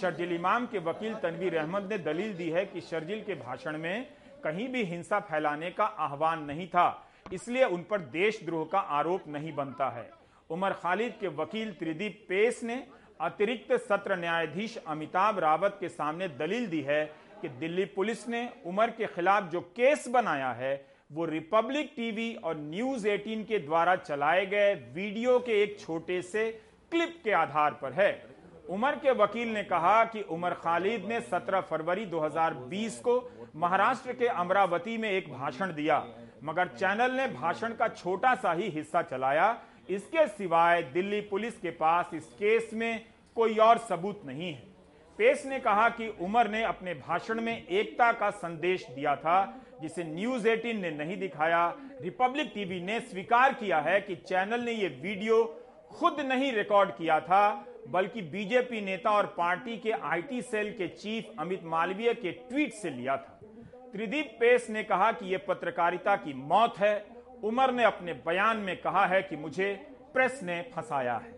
शर्जिल 0.00 0.32
इमाम 0.32 0.66
के 0.66 0.78
वकील 0.80 1.14
तनवीर 1.16 1.56
अहमद 1.58 1.92
ने 1.92 1.98
दलील 2.00 2.32
दी 2.36 2.48
है 2.50 2.64
कि 2.66 2.80
शर्जिल 2.80 3.20
के 3.20 3.34
भाषण 3.36 3.78
में 3.78 4.06
कहीं 4.44 4.68
भी 4.68 4.82
हिंसा 4.84 5.20
फैलाने 5.20 5.70
का 5.70 5.84
आह्वान 5.84 6.42
नहीं 6.44 6.66
था, 6.68 6.88
इसलिए 7.32 7.64
उन 7.66 7.82
पर 7.82 8.00
देशद्रोह 8.12 8.64
का 8.72 8.78
आरोप 8.78 9.28
नहीं 9.28 9.52
बनता 9.54 9.88
है। 9.90 10.08
उमर 10.50 10.72
खालिद 10.74 11.14
के 11.20 11.28
वकील 11.36 11.72
त्रिदीप 11.74 12.24
पेस 12.28 12.60
ने 12.64 12.82
अतिरिक्त 13.20 13.72
सत्र 13.78 14.16
न्यायाधीश 14.16 14.76
अमिताभ 14.78 15.38
रावत 15.38 15.76
के 15.80 15.88
सामने 15.88 16.28
दलील 16.30 16.66
दी 16.66 16.80
है 16.82 17.04
कि 17.40 17.48
दिल्ली 17.50 17.84
पुलिस 17.96 18.28
ने 18.28 18.48
उमर 18.66 18.90
के 18.90 19.06
खिलाफ 19.06 19.50
जो 19.50 19.60
केस 19.72 20.06
बनाया 20.08 20.50
है, 20.52 20.74
वो 21.12 21.24
रिपब्लिक 21.24 21.92
टीवी 21.96 22.34
और 22.36 22.56
न्यूज़ 22.58 23.06
18 23.08 23.42
के 23.44 23.58
द्वारा 23.60 23.94
चलाए 23.96 24.46
गए 24.46 24.74
वीडियो 24.94 25.38
के 25.38 25.62
एक 25.62 25.78
छोटे 25.80 26.20
से 26.24 26.44
क्लिप 26.92 27.20
के 27.24 27.32
आधार 27.32 27.78
पर 27.82 27.92
है। 27.92 28.10
उमर 28.68 28.96
के 28.96 29.12
वकील 29.14 29.48
ने 29.48 29.62
कहा 29.64 30.04
कि 30.04 30.20
उमर 30.22 30.54
खालिद 30.54 31.04
ने 31.04 31.20
17 31.22 31.60
फरवरी 31.60 32.04
2020 32.06 32.98
को 33.00 33.18
महाराष्ट्र 33.56 34.12
के 34.12 34.26
अमरावती 34.26 34.96
में 34.98 35.10
एक 35.10 35.32
भाषण 35.32 35.72
दिया, 35.74 36.04
मगर 36.44 36.68
चैनल 36.68 37.12
ने 37.12 37.26
भाषण 37.28 37.74
का 37.74 37.88
छोटा 37.88 38.34
सा 38.34 38.52
ही 38.52 38.68
हिस्सा 38.68 39.02
चलाया। 39.02 39.56
इसके 39.88 40.26
सिवाय 40.28 40.82
दिल्ली 40.82 41.20
पुलिस 41.20 41.58
के 41.58 41.70
पास 41.72 42.10
इस 42.14 42.24
केस 42.32 42.70
में 42.74 43.04
कोई 43.36 43.56
और 43.58 43.78
सबूत 43.78 44.22
नहीं 44.26 44.52
है। 44.52 44.62
पेस 45.18 45.44
ने 45.46 45.58
कहा 45.60 45.88
कि 45.88 46.08
उमर 46.20 46.48
ने 46.50 46.62
अपने 46.64 46.94
भाषण 46.96 47.40
में 47.40 47.66
एकता 47.66 48.10
का 48.12 48.30
संदेश 48.32 48.86
दिया 48.90 49.14
था, 49.16 49.60
जिसे 49.82 50.04
न्यूज़ 50.04 50.48
18 50.48 50.80
ने 50.80 50.90
नहीं 50.90 51.16
दिखाया। 51.16 51.68
रिपब्लिक 52.02 52.50
टीवी 52.54 52.80
ने 52.80 52.98
स्वीकार 53.02 53.52
किया 53.54 53.78
है 53.80 54.00
कि 54.00 54.16
चैनल 54.16 54.60
ने 54.60 54.72
यह 54.72 54.98
वीडियो 55.02 55.38
खुद 55.96 56.20
नहीं 56.20 56.52
रिकॉर्ड 56.52 56.90
किया 56.90 57.18
था, 57.20 57.66
बल्कि 57.88 58.22
बीजेपी 58.22 58.80
नेता 58.80 59.10
और 59.10 59.26
पार्टी 59.26 59.76
के 59.76 59.90
आईटी 59.90 60.40
सेल 60.42 60.72
के 60.72 60.88
चीफ 60.88 61.30
अमित 61.38 61.64
मालवीय 61.64 62.12
के 62.14 62.32
ट्वीट 62.32 62.72
से 62.72 62.90
लिया 62.90 63.16
था। 63.16 63.40
त्रिदीप 63.92 64.36
पेस 64.40 64.66
ने 64.70 64.82
कहा 64.82 65.10
कि 65.12 65.26
यह 65.26 65.44
पत्रकारिता 65.48 66.16
की 66.16 66.34
मौत 66.34 66.78
है। 66.78 67.06
उमर 67.44 67.72
ने 67.72 67.84
अपने 67.84 68.12
बयान 68.26 68.56
में 68.56 68.76
कहा 68.76 69.06
है 69.06 69.22
कि 69.22 69.36
मुझे 69.36 69.72
प्रेस 70.14 70.40
ने 70.42 70.60
फंसाया 70.74 71.16
है। 71.16 71.34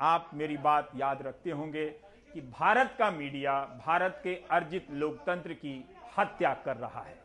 आप 0.00 0.30
मेरी 0.34 0.56
बात 0.56 0.90
याद 0.96 1.22
रखते 1.22 1.50
होंगे 1.50 1.86
कि 2.34 2.40
भारत 2.40 2.94
का 2.98 3.10
मीडिया 3.10 3.52
भारत 3.86 4.20
के 4.24 4.34
अर्जित 4.50 4.86
लोकतंत्र 4.90 5.52
की 5.52 5.74
हत्या 6.18 6.52
कर 6.64 6.76
रहा 6.76 7.02
है। 7.02 7.18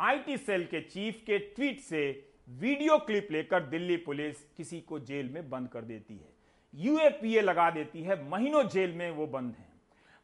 आईटी 0.00 0.36
सेल 0.36 0.64
के 0.64 0.80
चीफ 0.80 1.22
के 1.26 1.38
ट्वीट 1.38 1.80
से 1.80 2.29
वीडियो 2.50 2.96
क्लिप 2.98 3.28
लेकर 3.30 3.62
दिल्ली 3.62 3.96
पुलिस 3.96 4.36
किसी 4.56 4.80
को 4.80 4.98
जेल 5.00 5.28
में 5.28 5.48
बंद 5.50 5.68
कर 5.68 5.82
देती 5.82 6.14
है। 6.14 6.28
यूएपीए 6.74 7.40
लगा 7.40 7.68
देती 7.70 8.02
है, 8.02 8.16
महीनों 8.30 8.62
जेल 8.68 8.92
में 8.92 9.10
वो 9.10 9.26
बंद 9.26 9.54
है। 9.58 9.68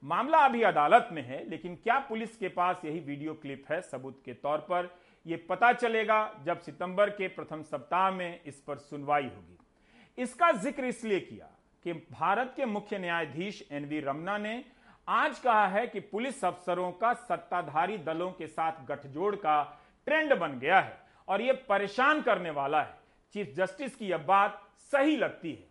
मामला 0.03 0.39
अभी 0.39 0.63
अदालत 0.63 1.09
में 1.13 1.23
है, 1.23 1.49
लेकिन 1.51 1.75
क्या 1.75 1.99
पुलिस 2.09 2.37
के 2.37 2.49
पास 2.49 2.85
यही 2.85 3.01
वीडियो 3.01 3.35
क्लिप 3.35 3.71
है 3.71 3.81
सबूत 3.83 4.21
के 4.25 4.33
तौर 4.35 4.59
पर 4.71 4.91
यह 5.27 5.45
पता 5.49 5.73
चलेगा 5.73 6.19
जब 6.47 6.61
सितंबर 6.61 7.11
के 7.11 7.29
प्रथम 7.29 7.63
सप्ताह 7.63 8.11
में 8.11 8.43
इस 8.43 8.61
पर 8.61 8.79
सुनवाई 8.81 9.25
होगी। 9.25 10.23
इसका 10.23 10.51
ज़िक्र 10.53 10.85
इसलिए 10.87 11.21
किया 11.21 11.51
कि 11.87 11.93
भारत 11.93 12.53
के 12.57 12.67
मुख्य 12.67 12.99
न्यायाधीश 12.99 13.65
एनवी 13.73 14.01
रमना 14.01 14.39
ने 14.39 14.63
आज 15.09 15.39
कहा 15.39 15.67
है 15.69 15.87
कि 15.87 16.01
पुलिस 16.03 16.45
अफसरों 16.45 16.93
का 16.93 17.13
सत्ताधारी 17.15 17.99
दलों 18.05 18.31
के 18.33 18.47
साथ 18.49 18.87
गठजोड़ 18.87 19.35
का 19.37 19.63
ट्रेंड 20.07 20.35
बन 20.35 20.59
गया 20.59 20.81
है। 20.81 21.05
और 21.29 21.43
यह 21.43 21.59
परेशान 21.69 22.23
करने 22.23 22.51
वाला 22.51 22.83
है। 22.83 22.95
चीफ 23.35 23.55
जस्टिस 23.57 23.95
की 23.97 24.07
यह 24.07 24.19
बात 24.19 24.63
सही 24.93 25.17
लगती 25.17 25.53
है। 25.53 25.65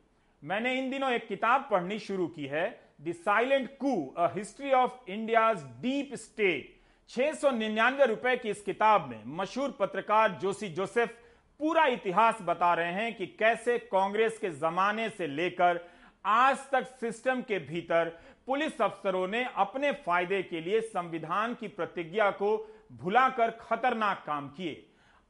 मैंने 0.43 0.73
इन 0.79 0.89
दिनों 0.89 1.11
एक 1.11 1.27
किताब 1.27 1.67
पढ़नी 1.71 1.99
शुरू 1.99 2.27
की 2.27 2.45
है, 2.45 2.67
the 3.01 3.13
silent 3.15 3.69
coup, 3.77 4.13
a 4.17 4.27
history 4.35 4.71
of 4.71 5.11
India 5.11 5.51
deep 5.81 6.15
state. 6.15 6.73
छह 7.09 7.33
सौ 7.33 7.51
निन्यानवे 7.51 8.05
रुपए 8.05 8.35
की 8.37 8.49
इस 8.49 8.61
किताब 8.61 9.07
में 9.09 9.21
मशहूर 9.37 9.75
पत्रकार 9.79 10.31
जोशी 10.31 10.69
जोसेफ 10.69 11.17
पूरा 11.59 11.85
इतिहास 11.85 12.37
बता 12.41 12.73
रहे 12.73 12.91
हैं 12.93 13.13
कि 13.15 13.25
कैसे 13.39 13.77
कांग्रेस 13.91 14.37
के 14.37 14.49
जमाने 14.49 15.09
से 15.09 15.27
लेकर 15.27 15.79
आज 16.25 16.57
तक 16.71 16.87
सिस्टम 16.99 17.41
के 17.41 17.59
भीतर 17.59 18.09
पुलिस 18.45 18.81
अफसरों 18.81 19.27
ने 19.27 19.43
अपने 19.55 19.91
फ़ायदे 20.05 20.41
के 20.43 20.61
लिए 20.61 20.81
संविधान 20.81 21.53
की 21.53 21.67
प्रतिज्ञा 21.67 22.29
को 22.31 22.57
भुलाकर 22.91 23.51
खतरनाक 23.51 24.23
काम 24.25 24.47
किए। 24.49 24.73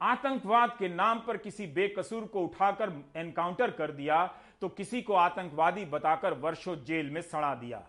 आतंकवाद 0.01 0.75
के 0.79 0.87
नाम 0.89 1.19
पर 1.19 1.37
किसी 1.37 1.65
बेकसूर 1.67 2.25
को 2.25 2.41
उठाकर 2.41 2.91
एनकाउंटर 3.17 3.71
कर 3.71 3.91
दिया 3.91 4.25
तो 4.61 4.69
किसी 4.69 5.01
को 5.01 5.13
आतंकवादी 5.13 5.85
बताकर 5.85 6.33
वर्षों 6.35 6.75
जेल 6.85 7.09
में 7.09 7.21
सड़ा 7.21 7.53
दिया। 7.55 7.83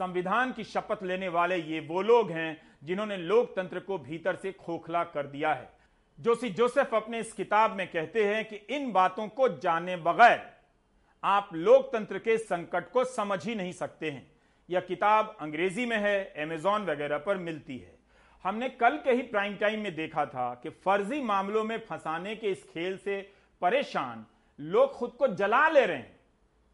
संविधान 0.00 0.52
की 0.52 0.64
शपथ 0.64 1.02
लेने 1.02 1.28
वाले 1.28 1.56
ये 1.56 1.80
वो 1.80 2.02
लोग 2.02 2.30
हैं 2.30 2.60
जिन्होंने 2.84 3.16
लोकतंत्र 3.16 3.80
को 3.80 3.98
भीतर 3.98 4.36
से 4.36 4.52
खोखला 4.54 5.04
कर 5.04 5.26
दिया 5.26 5.52
है। 5.54 5.70
जोशी 6.18 6.50
जोसेफ 6.50 6.94
अपने 6.94 7.20
इस 7.20 7.32
किताब 7.32 7.76
में 7.76 7.86
कहते 7.90 8.24
हैं 8.26 8.44
कि 8.44 8.56
इन 8.76 8.90
बातों 8.92 9.28
को 9.28 9.48
जाने 9.58 9.96
बगैर 9.98 10.40
आप 11.22 11.50
लोकतंत्र 11.54 12.18
के 12.18 12.36
संकट 12.38 12.90
को 12.90 13.04
समझ 13.04 13.44
ही 13.46 13.54
नहीं 13.54 13.72
सकते 13.72 14.10
हैं। 14.10 14.30
यह 14.68 14.80
किताब 14.80 15.36
अंग्रेज़ी 15.40 15.86
में 15.86 15.96
है 15.98 16.32
एमेजॉन 16.36 16.84
वगैरह 16.86 17.18
पर 17.18 17.36
मिलती 17.38 17.78
है। 17.78 17.91
हमने 18.44 18.68
कल 18.68 18.96
के 18.96 19.10
ही 19.10 19.22
प्राइम 19.22 19.56
टाइम 19.56 19.80
में 19.80 19.94
देखा 19.94 20.24
था 20.26 20.52
कि 20.62 20.70
फर्जी 20.84 21.20
मामलों 21.22 21.62
में 21.64 21.78
फंसाने 21.78 22.34
के 22.36 22.46
इस 22.46 22.62
खेल 22.64 22.96
से 22.96 23.20
परेशान 23.62 24.24
लोग 24.58 24.92
खुद 24.92 25.10
को 25.10 25.26
जला 25.28 25.68
ले 25.68 25.84
रहे 25.86 25.96
हैं। 25.96 26.20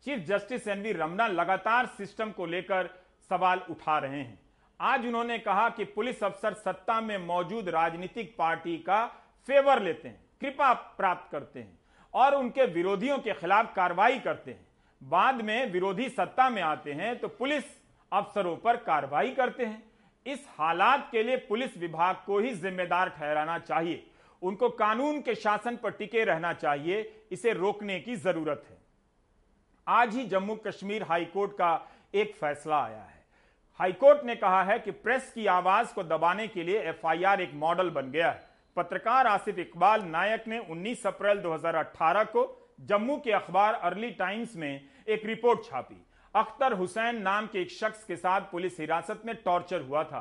Chief 0.07 0.19
justice 0.19 0.69
N 0.69 0.83
V 0.83 0.93
Ramana 0.93 1.27
लगातार 1.27 1.87
सिस्टम 1.87 2.31
को 2.31 2.47
लेकर 2.47 2.89
सवाल 3.31 3.63
उठा 3.71 3.99
रहे 3.99 4.21
हैं। 4.21 4.39
आज 4.81 5.07
उन्होंने 5.07 5.39
कहा 5.39 5.69
कि 5.69 5.85
पुलिस 5.87 6.23
अफसर 6.25 6.55
सत्ता 6.55 7.01
में 7.01 7.17
मौजूद 7.19 7.69
राजनीतिक 7.69 8.35
पार्टी 8.39 8.77
का 8.79 9.05
फेवर 9.49 9.83
लेते 9.83 10.09
हैं, 10.09 10.21
कृपा 10.41 10.73
प्राप्त 10.73 11.31
करते 11.33 11.61
हैं 11.61 11.79
और 12.15 12.35
उनके 12.35 12.67
विरोधियों 12.67 13.19
के 13.19 13.33
खिलाफ 13.33 13.75
कार्रवाई 13.75 14.19
करते 14.19 14.51
हैं। 14.51 14.67
बाद 15.03 15.43
में 15.43 15.73
विरोधी 15.73 16.09
सत्ता 16.09 16.49
में 16.51 16.63
आते 16.63 16.93
हैं 16.93 17.19
तो 17.19 17.29
पुलिस 17.29 17.65
अफसरों 18.13 18.57
पर 18.57 18.77
कार्रवाई 18.77 19.31
करते 19.31 19.65
हैं। 19.65 19.83
इस 20.27 20.47
हालात 20.49 21.09
के 21.13 21.23
लिए 21.23 21.37
पुलिस 21.37 21.77
विभाग 21.79 22.17
को 22.27 22.39
ही 22.39 22.55
जिम्मेदार 22.55 23.09
ठहराना 23.09 23.59
चाहिए। 23.59 24.07
उनको 24.43 24.69
कानून 24.69 25.21
के 25.21 25.35
शासन 25.35 25.77
पर 25.77 25.91
टिके 25.91 26.25
रहना 26.25 26.53
चाहिए। 26.53 27.25
इसे 27.33 27.53
रोकने 27.53 28.01
की 28.01 28.17
ज़रूरत 28.17 28.65
है। 28.71 28.77
आज 29.87 30.15
ही 30.15 30.25
जम्मू 30.25 30.57
कश्मीर 30.57 31.03
हाईकोर्ट 31.03 31.53
का 31.53 31.89
एक 32.15 32.35
फैसला 32.35 32.83
आया 32.85 33.03
है। 33.03 33.25
हाईकोर्ट 33.81 34.25
ने 34.25 34.35
कहा 34.37 34.63
है 34.63 34.79
कि 34.79 34.91
प्रेस 34.91 35.33
की 35.33 35.47
आवाज़ 35.47 35.95
को 35.95 36.03
दबाने 36.03 36.47
के 36.49 36.63
लिए 36.63 36.81
एफआईआर 36.81 37.41
एक 37.41 37.55
मॉडल 37.55 37.91
बन 37.91 38.11
गया 38.11 38.31
है। 38.31 38.49
पत्रकार 38.77 39.27
आसिफ 39.27 39.59
इकबाल 39.59 40.03
नायक 40.03 40.45
ने 40.49 40.59
19 40.59 41.07
अप्रैल 41.07 41.39
2018 41.39 42.25
को 42.25 42.75
जम्मू 42.81 43.17
के 43.17 43.33
अखबार 43.33 43.75
अर्ली 43.75 44.11
टाइम्स 44.11 44.57
में 44.57 44.89
एक 45.09 45.27
रिपोर्ट 45.27 45.65
छापी। 45.65 46.05
अख्तर 46.35 46.73
हुसैन 46.73 47.21
नाम 47.23 47.47
के 47.47 47.61
एक 47.61 47.71
शख्स 47.71 48.05
के 48.05 48.17
साथ 48.17 48.41
पुलिस 48.51 48.79
हिरासत 48.81 49.23
में 49.27 49.35
टॉर्चर 49.35 49.83
हुआ 49.83 50.03
था। 50.05 50.21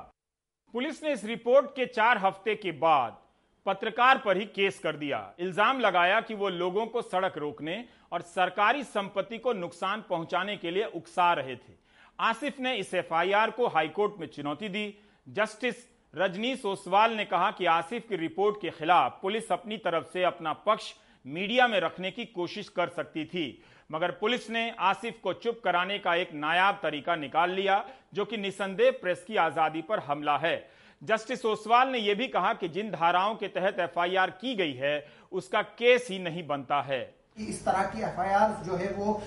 पुलिस 0.73 1.03
ने 1.03 1.11
इस 1.13 1.23
रिपोर्ट 1.25 1.65
के 1.75 1.85
चार 1.85 2.17
हफ़्ते 2.17 2.55
के 2.55 2.71
बाद 2.73 3.17
पत्रकार 3.65 4.17
पर 4.17 4.37
ही 4.37 4.45
केस 4.45 4.79
कर 4.79 4.95
दिया। 4.95 5.19
इल्ज़ाम 5.39 5.79
लगाया 5.79 6.19
कि 6.21 6.33
वो 6.33 6.49
लोगों 6.49 6.85
को 6.85 7.01
सड़क 7.01 7.37
रोकने 7.37 7.83
और 8.11 8.21
सरकारी 8.23 8.83
संपत्ति 8.85 9.37
को 9.37 9.53
नुकसान 9.53 10.03
पहुँचाने 10.09 10.55
के 10.57 10.71
लिए 10.71 10.85
उकसा 10.85 11.31
रहे 11.33 11.55
थे। 11.55 11.73
आसिफ 12.19 12.59
ने 12.59 12.75
इस 12.75 12.93
एफआईआर 12.93 13.51
को 13.51 13.67
हाईकोर्ट 13.67 14.19
में 14.19 14.27
चुनौती 14.27 14.69
दी। 14.69 14.93
जस्टिस 15.27 15.85
रजनीश 16.13 16.65
ओसवाल 16.65 17.13
ने 17.13 17.25
कहा 17.25 17.51
कि 17.51 17.65
आसिफ 17.67 18.07
की 18.09 18.15
रिपोर्ट 18.15 18.61
के 18.61 18.69
खिलाफ 18.69 19.19
पुलिस 19.21 19.51
अपनी 19.51 19.77
तरफ़ 19.79 20.05
से 20.13 20.23
अपना 20.23 20.53
पक्ष 20.65 20.93
मीडिया 21.25 21.67
में 21.67 21.79
रखने 21.79 22.11
की 22.11 22.25
कोशिश 22.27 22.69
कर 22.69 22.89
सकती 22.89 23.25
थी। 23.25 23.63
मगर 23.91 24.11
पुलिस 24.11 24.49
ने 24.49 24.69
आसिफ 24.79 25.19
को 25.23 25.33
चुप 25.33 25.61
कराने 25.63 25.99
का 25.99 26.15
एक 26.15 26.33
नायाब 26.33 26.79
तरीका 26.83 27.15
निकाल 27.15 27.51
लिया, 27.51 27.83
जो 28.13 28.25
कि 28.25 28.37
निसंदेह 28.37 28.91
प्रेस 28.91 29.23
की 29.27 29.35
आज़ादी 29.35 29.81
पर 29.81 29.99
हमला 29.99 30.37
है। 30.37 30.69
जस्टिस 31.01 31.45
ओसवाल 31.45 31.89
ने 31.89 31.97
यह 31.97 32.15
भी 32.15 32.27
कहा 32.27 32.53
कि 32.53 32.67
जिन 32.67 32.91
धाराओं 32.91 33.35
के 33.35 33.47
तहत 33.47 33.79
एफआईआर 33.79 34.29
की 34.29 34.55
गई 34.55 34.73
है, 34.73 35.07
उसका 35.31 35.61
केस 35.61 36.07
ही 36.11 36.19
नहीं 36.19 36.47
बनता 36.47 36.81
है। 36.81 37.16
कि 37.37 37.45
इस 37.45 37.59
तरह 37.65 37.81
की 37.93 38.01
एफआईआर 38.01 38.53
जो 38.65 38.75
है 38.75 38.87
वो 38.93 39.21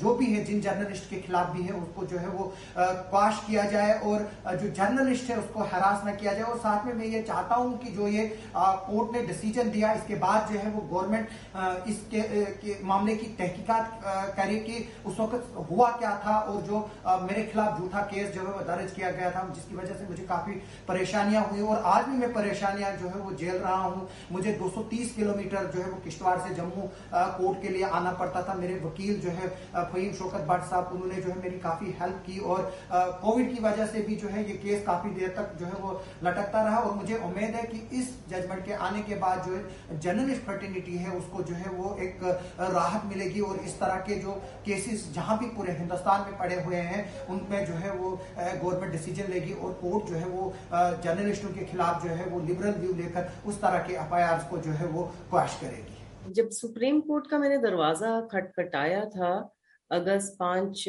जो 0.00 0.14
भी 0.14 0.26
है, 0.26 0.44
जिन 0.44 0.60
जर्नलिस्ट 0.60 1.08
के 1.10 1.16
खिलाफ 1.18 1.48
भी 1.50 1.62
है, 1.62 1.72
उसको 1.74 2.04
जो 2.06 2.18
है 2.18 2.28
वो 2.28 2.44
क्वाश 2.76 3.38
किया 3.46 3.64
जाए 3.66 3.92
और 4.00 4.24
जो 4.54 4.68
जर्नलिस्ट 4.70 5.30
है 5.30 5.36
उसको 5.38 5.60
हरास 5.64 6.02
न 6.06 6.14
किया 6.16 6.32
जाए। 6.32 6.42
और 6.44 6.58
साथ 6.58 6.84
में 6.86 6.92
मैं 6.94 7.06
ये 7.06 7.22
चाहता 7.22 7.54
हूँ 7.54 7.78
कि 7.78 7.92
जो 7.92 8.08
ये 8.08 8.26
कोर्ट 8.54 9.16
ने 9.16 9.22
डिसीज़न 9.26 9.70
दिया, 9.70 9.92
इसके 9.92 10.14
बाद 10.16 10.52
जो 10.52 10.58
है 10.58 10.70
वो 10.70 10.80
गवर्नमेंट 10.90 11.88
इसके 11.88 12.20
के 12.62 12.76
मामले 12.84 13.14
की 13.16 13.26
तहकीकात 13.38 14.00
करे 14.36 14.58
कि 14.68 14.84
उस 15.06 15.18
वक्त 15.20 15.56
हुआ 15.70 15.88
क्या 15.96 16.10
था 16.26 16.36
और 16.42 16.60
जो 16.62 16.80
मेरे 17.22 17.44
खिलाफ 17.44 17.78
झूठा 17.78 18.00
केस 18.12 18.34
जो 18.34 18.40
है 18.42 18.46
वो 18.48 18.60
दर्ज 18.66 18.92
किया 18.92 19.10
गया 19.12 19.30
था, 19.30 19.48
जिसकी 19.54 19.76
वजह 19.76 19.94
से 19.94 20.08
मुझे 20.08 20.22
काफ़ी 20.24 20.60
परेशानियाँ 20.88 21.44
हुई। 21.48 21.60
और 21.62 21.82
आज 21.86 22.04
भी 22.04 22.18
मैं 22.18 22.32
परेशानियाँ 22.34 22.92
जो 22.98 23.08
है 23.08 23.20
वो 23.20 23.32
झेल 23.32 23.56
रहा 23.56 23.74
हूँ। 23.76 24.08
मुझे 24.32 24.52
230 24.60 25.14
किलोमीटर 25.16 25.72
जो 25.74 25.82
है 25.82 25.88
वो 25.88 26.00
किश्तवाड़ 26.04 26.38
से 26.38 26.54
जम्मू 26.54 26.88
कोर्ट 27.32 27.62
के 27.62 27.68
लिए 27.68 27.84
आना 27.92 28.12
पड़ता 28.14 28.42
था। 28.42 28.54
मेरे 28.54 28.74
वकील 28.84 29.20
जो 29.20 29.30
है 29.30 29.48
फहीम 29.74 30.12
शोकत 30.14 30.46
भट्ट 30.48 30.64
साहब, 30.64 30.90
उन्होंने 30.92 31.16
जो 31.16 31.30
है 31.30 31.38
मेरी 31.38 31.58
काफ़ी 31.60 31.94
हेल्प 32.00 32.22
की 32.26 32.38
और 32.40 32.72
कोविड 32.92 33.54
की 33.54 33.62
वजह 33.62 33.86
से 33.86 34.00
भी 34.02 34.16
जो 34.16 34.28
है 34.28 34.42
ये 34.42 34.56
केस 34.58 34.84
काफ़ी 34.86 35.10
देर 35.12 35.28
तक 35.36 35.56
जो 35.58 35.66
है 35.66 35.80
वो 35.80 35.92
लटकता 36.24 36.62
रहा 36.62 36.78
और 36.80 36.94
मुझे 36.94 37.16
उम्मीद 37.20 37.54
है 37.56 37.62
कि 37.64 37.78
इस 37.98 38.10
जजमेंट 38.30 38.64
के 38.66 38.72
आने 38.82 39.02
के 39.02 39.14
बाद 39.16 39.44
जो 39.46 39.56
है 39.56 39.98
जर्नलिस्ट 40.00 40.42
फर्टिनिटी 40.42 40.96
है, 40.96 41.10
उसको 41.12 41.42
जो 41.42 41.54
है 41.54 41.70
वो 41.72 41.96
एक 42.02 42.24
राहत 42.72 43.04
मिलेगी 43.06 43.40
और 43.42 43.56
इस 43.60 43.78
तरह 43.80 43.96
के 44.06 44.14
जो 44.20 44.32
केसेस 44.66 45.10
जहाँ 45.14 45.38
भी 45.38 45.46
पूरे 45.56 45.72
हिंदुस्तान 45.74 46.20
में 46.22 46.38
पड़े 46.38 46.60
हुए 46.62 46.76
हैं 46.88 47.04
उनमें 47.28 47.64
जो 47.66 47.74
है 47.76 47.90
वो 47.92 48.10
गवर्नमेंट 48.38 48.92
डिसीज़न 48.92 49.32
लेगी 49.32 49.52
और 49.54 49.72
कोर्ट 49.82 50.06
जो 50.06 50.16
है 50.16 50.28
वो 50.28 50.52
जर्नलिस्टों 50.74 51.50
के 51.50 51.64
खिलाफ 51.66 52.02
जो 52.04 52.10
है 52.10 52.26
वो 52.26 52.40
लिबरल 52.42 52.74
व्यू 52.80 52.94
लेकर 52.94 53.32
उस 53.46 53.60
तरह 53.62 53.78
के 53.88 53.94
एफआईआर 53.96 54.46
को 54.50 54.58
जो 54.58 54.72
है 54.72 54.86
वो 54.88 55.02
क्वाश 55.30 55.58
करेगी। 55.60 55.91
जब 56.30 56.50
सुप्रीम 56.50 57.00
कोर्ट 57.00 57.26
का 57.26 57.38
मैंने 57.38 57.58
दरवाज़ा 57.58 58.20
खटखटाया 58.20 59.04
था 59.04 59.54
अगस्त 59.90 60.36
पाँच 60.40 60.84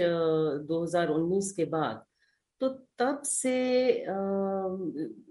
2019 0.70 1.52
के 1.52 1.66
बाद 1.66 2.04
तो 2.62 2.70
तब 2.70 3.22
से 3.26 3.54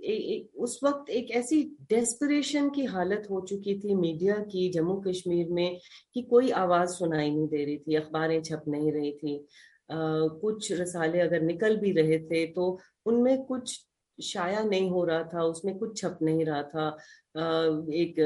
ए, 0.05 0.13
ए, 0.13 0.49
उस 0.57 0.81
वक्त 0.85 1.11
एक 1.11 1.31
ऐसी 1.31 1.77
डेस्परेशन 1.81 2.71
की 2.71 2.85
हालत 2.85 3.27
हो 3.31 3.41
चुकी 3.41 3.79
थी 3.81 3.95
मीडिया 3.95 4.35
की 4.35 4.69
जम्मू 4.71 4.95
कश्मीर 5.07 5.49
में 5.49 5.79
कि 6.15 6.23
कोई 6.23 6.51
आवाज़ 6.51 6.91
सुनाई 6.91 7.31
नहीं 7.31 7.49
दे 7.49 7.65
रही 7.65 7.79
थी 7.79 7.95
अखबारें 7.95 8.43
छप 8.43 8.65
नहीं 8.69 8.93
रही 8.93 9.13
थी। 9.13 9.47
आ, 9.91 9.97
कुछ 10.27 10.73
रसाले 10.73 11.21
अगर 11.21 11.41
निकल 11.41 11.77
भी 11.77 11.93
रहे 11.93 12.19
थे 12.19 12.47
तो 12.47 12.79
उनमें 13.07 13.45
कुछ 13.45 13.87
शाया 14.19 14.63
नहीं 14.65 14.91
हो 14.91 15.05
रहा 15.05 15.23
था 15.35 15.43
उसमें 15.45 15.77
कुछ 15.79 15.97
छप 16.01 16.19
नहीं 16.23 16.45
रहा 16.45 16.63
था। 16.63 16.87
एक 17.35 18.19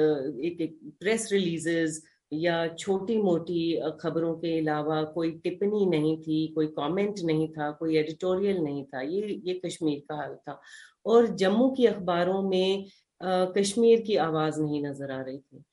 एक, 0.45 0.61
एक 0.61 0.79
प्रेस 1.01 1.29
रिलीजेस 1.33 2.03
या 2.33 2.67
छोटी 2.69 3.17
मोटी 3.23 3.81
खबरों 4.01 4.35
के 4.35 4.59
अलावा 4.59 5.03
कोई 5.15 5.31
टिप्पणी 5.45 5.85
नहीं 5.87 6.17
थी 6.23 6.47
कोई 6.55 6.67
कमेंट 6.79 7.21
नहीं 7.25 7.49
था 7.49 7.71
कोई 7.71 7.97
एडिटोरियल 7.99 8.59
नहीं 8.59 8.85
था 8.85 9.01
ये 9.01 9.41
ये 9.47 9.61
कश्मीर 9.67 10.03
का 10.09 10.17
हाल 10.17 10.35
था। 10.49 10.61
और 11.07 11.27
जम्मू 11.37 11.71
की 11.71 11.87
अखबारों 11.87 12.43
में 12.43 12.87
कश्मीर 13.21 14.01
की 14.01 14.17
आवाज़ 14.17 14.61
नहीं 14.61 14.83
नज़र 14.85 15.11
आ 15.13 15.21
रही 15.23 15.39
थी। 15.39 15.65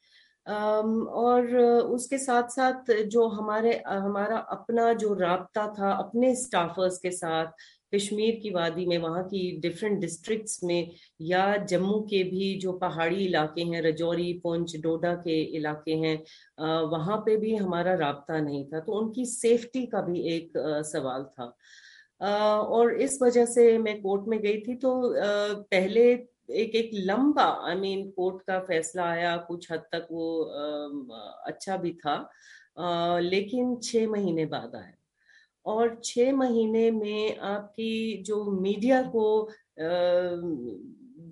और 0.45 1.55
उसके 1.57 2.17
साथ 2.17 2.47
साथ 2.49 2.91
जो 3.07 3.27
हमारे 3.27 3.81
हमारा 3.87 4.37
अपना 4.37 4.91
जो 4.93 5.13
रबता 5.13 5.67
था 5.79 5.91
अपने 5.93 6.33
स्टाफर्स 6.35 6.97
के 6.97 7.11
साथ 7.11 7.45
कश्मीर 7.95 8.39
की 8.43 8.49
वादी 8.51 8.85
में, 8.85 8.97
वहाँ 8.97 9.23
की 9.25 9.41
डिफरेंट 9.61 9.99
डिस्ट्रिक्ट्स 10.01 10.63
में, 10.63 10.91
या 11.21 11.55
जम्मू 11.65 11.99
के 12.09 12.23
भी 12.25 12.53
जो 12.59 12.71
पहाड़ी 12.79 13.25
इलाके 13.25 13.61
हैं, 13.63 13.81
रजौरी, 13.81 14.31
पुंछ, 14.43 14.75
डोडा 14.81 15.13
के 15.17 15.41
इलाके 15.57 15.95
हैं 15.97 16.17
वहाँ 16.89 17.17
पे 17.25 17.37
भी 17.37 17.55
हमारा 17.55 17.93
रबता 17.99 18.39
नहीं 18.39 18.65
था 18.65 18.79
तो 18.79 18.93
उनकी 18.93 19.25
सेफ्टी 19.27 19.85
का 19.85 20.01
भी 20.01 20.21
एक 20.29 20.51
सवाल 20.87 21.23
था। 21.31 21.55
और 22.21 22.93
इस 23.01 23.17
वजह 23.21 23.45
से 23.45 23.77
मैं 23.77 24.01
कोर्ट 24.01 24.27
में 24.27 24.39
गई 24.41 24.59
थी 24.59 24.75
तो 24.75 24.91
पहले 25.15 26.03
एक 26.53 26.75
एक 26.75 26.89
लंबा 26.95 27.43
आई 27.67 27.75
मीन 27.75 28.09
कोर्ट 28.11 28.41
का 28.47 28.59
फैसला 28.61 29.03
आया, 29.03 29.35
कुछ 29.37 29.71
हद 29.71 29.83
तक 29.91 30.07
वो 30.11 30.43
अच्छा 31.47 31.77
भी 31.77 31.91
था 31.95 33.19
लेकिन 33.21 33.75
छह 33.83 34.07
महीने 34.09 34.45
बाद 34.47 34.75
आया। 34.75 34.93
और 35.65 35.99
छह 36.03 36.31
महीने 36.33 36.89
में 36.91 37.37
आपकी 37.37 38.23
जो 38.23 38.43
मीडिया 38.51 39.01
को 39.15 39.49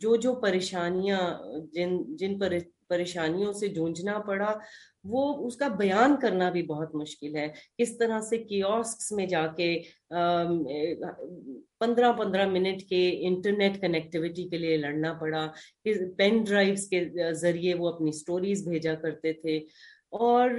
जो 0.01 0.15
जो 0.17 0.33
परेशानियाँ, 0.35 1.41
जिन 1.73 2.05
जिन 2.17 2.39
परेशानियों 2.89 3.51
से 3.53 3.67
जूझना 3.69 4.17
पड़ा, 4.19 4.59
वो 5.05 5.21
उसका 5.47 5.67
बयान 5.71 6.15
करना 6.17 6.49
भी 6.51 6.61
बहुत 6.63 6.91
मुश्किल 6.95 7.35
है। 7.37 7.47
किस 7.77 7.97
तरह 7.99 8.19
से 8.21 8.37
कियोस्क 8.39 9.15
में 9.17 9.27
जाके 9.27 9.75
पंद्रह 11.81 12.11
पंद्रह 12.13 12.47
मिनट 12.49 12.81
के 12.89 13.07
इंटरनेट 13.27 13.77
कनेक्टिविटी 13.81 14.43
के 14.49 14.57
लिए 14.57 14.77
लड़ना 14.77 15.13
पड़ा 15.21 15.45
पेन 15.87 16.43
ड्राइव्स 16.43 16.85
के 16.93 17.33
ज़रिए 17.35 17.73
वो 17.73 17.89
अपनी 17.89 18.11
स्टोरीज 18.13 18.67
भेजा 18.67 18.93
करते 18.95 19.33
थे। 19.45 19.59
और 20.13 20.49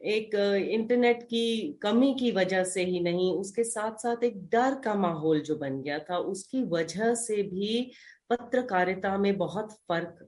एक 0.00 0.34
इंटरनेट 0.70 1.22
की 1.22 1.78
कमी 1.82 2.12
की 2.14 2.30
वजह 2.30 2.64
से 2.64 2.84
ही 2.84 3.00
नहीं, 3.00 3.32
उसके 3.32 3.64
साथ 3.64 3.96
साथ 3.98 4.24
एक 4.24 4.36
डर 4.50 4.74
का 4.84 4.94
माहौल 4.94 5.40
जो 5.40 5.56
बन 5.56 5.80
गया 5.82 5.98
था, 6.00 6.18
उसकी 6.18 6.62
वजह 6.64 7.14
से 7.14 7.42
भी 7.42 7.90
पत्रकारिता 8.30 9.16
में 9.18 9.36
बहुत 9.38 9.72
फ़र्क 9.88 10.18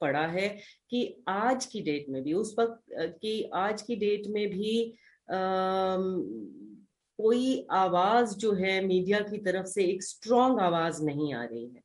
पड़ा 0.00 0.26
है 0.26 0.48
कि 0.90 1.24
आज 1.28 1.66
की 1.66 1.80
डेट 1.80 2.06
में 2.08 2.22
भी, 2.22 2.32
उस 2.32 2.54
वक्त 2.58 2.82
की 2.92 3.42
आज 3.54 3.82
की 3.82 3.96
डेट 3.96 4.26
में 4.28 4.48
भी 4.50 4.94
कोई 7.18 7.66
आवाज़ 7.70 8.36
जो 8.36 8.52
है 8.54 8.80
मीडिया 8.86 9.20
की 9.20 9.38
तरफ़ 9.38 9.66
से 9.66 9.84
एक 9.84 10.02
स्ट्रॉन्ग 10.02 10.60
आवाज़ 10.60 11.02
नहीं 11.04 11.32
आ 11.34 11.42
रही 11.44 11.64
है। 11.64 11.82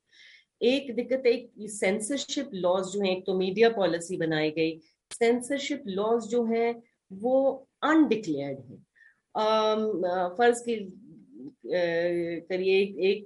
एक 0.61 0.95
दिक्कत, 0.95 1.25
एक 1.25 1.51
सेंसरशिप 1.61 2.49
लॉज 2.53 2.85
जो 2.85 3.01
है, 3.01 3.11
एक 3.11 3.25
तो 3.25 3.37
मीडिया 3.37 3.69
पॉलिसी 3.69 4.17
बनाई 4.17 4.51
गई 4.51 4.77
सेंसरशिप 5.11 5.83
लॉज 5.87 6.23
जो 6.27 6.43
है 6.45 6.71
वो 7.11 7.67
अनडिक्लेयर्ड 7.83 8.59
है। 8.59 8.77
फ़र्ज़ 10.37 10.61
की 10.63 10.75
करिए 11.65 12.75
एक, 12.77 12.95
एक 12.99 13.25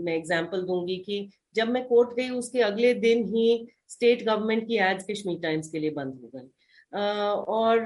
मैं 0.00 0.14
एग्जांपल 0.14 0.62
दूँगी 0.66 0.96
कि 1.06 1.28
जब 1.54 1.68
मैं 1.68 1.84
कोर्ट 1.86 2.16
गई 2.16 2.28
उसके 2.30 2.60
अगले 2.62 2.92
दिन 2.94 3.24
ही 3.26 3.66
स्टेट 3.88 4.24
गवर्नमेंट 4.24 4.66
की 4.68 4.76
एड्स 4.80 5.04
कश्मीर 5.10 5.38
टाइम्स 5.42 5.68
के 5.70 5.78
लिए 5.78 5.90
बंद 5.92 6.20
हो 6.22 6.30
गई। 6.34 6.48
और 6.92 7.78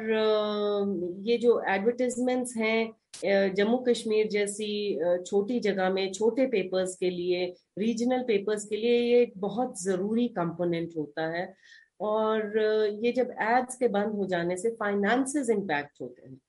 ये 1.27 1.37
जो 1.39 1.61
एडवर्टीजमेंट्स 1.69 2.57
हैं 2.57 3.55
जम्मू 3.55 3.77
कश्मीर 3.89 4.29
जैसी 4.29 4.69
छोटी 5.27 5.59
जगह 5.61 5.91
में 5.91 6.13
छोटे 6.13 6.47
पेपर्स 6.47 6.97
के 6.97 7.11
लिए 7.11 7.45
रीजनल 7.79 8.23
पेपर्स 8.23 8.65
के 8.65 8.77
लिए 8.77 8.99
ये 9.01 9.21
एक 9.23 9.33
बहुत 9.39 9.83
ज़रूरी 9.83 10.27
कंपोनेंट 10.39 10.97
होता 10.97 11.27
है। 11.37 11.45
और 12.01 12.59
ये 13.05 13.13
जब 13.13 13.31
एड्स 13.43 13.77
के 13.77 13.89
बंद 13.89 14.15
हो 14.15 14.27
जाने 14.27 14.57
से 14.57 14.71
फाइनेंसेस 14.71 15.51
इम्पैक्ट 15.51 16.01
होते 16.01 16.29
हैं। 16.29 16.41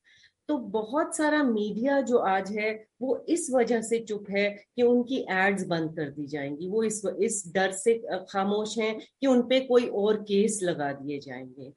तो 0.50 0.58
बहुत 0.58 1.16
सारा 1.18 1.44
मीडिया 1.44 2.00
जो 2.02 2.18
आज 2.18 2.52
है, 2.52 2.72
वो 3.02 3.26
इस 3.30 3.50
वजह 3.54 3.82
से 3.82 4.00
चुप 4.00 4.30
है 4.30 4.50
कि 4.76 4.84
उनकी 4.84 5.18
एड्स 5.32 5.66
बंद 5.68 5.96
कर 5.96 6.10
दी 6.10 6.26
जाएँगी। 6.28 6.70
वो 6.70 6.84
इस 6.84 7.02
इस 7.22 7.44
डर 7.56 7.72
से 7.72 7.94
खामोश 8.32 8.78
हैं 8.78 8.98
कि 9.22 9.28
उन 9.28 9.38
उनपे 9.38 9.60
कोई 9.60 9.88
और 9.88 10.18
केस 10.24 10.60
लगा 10.64 10.92
दिए 10.94 11.20
जाएँगे। 11.20 11.72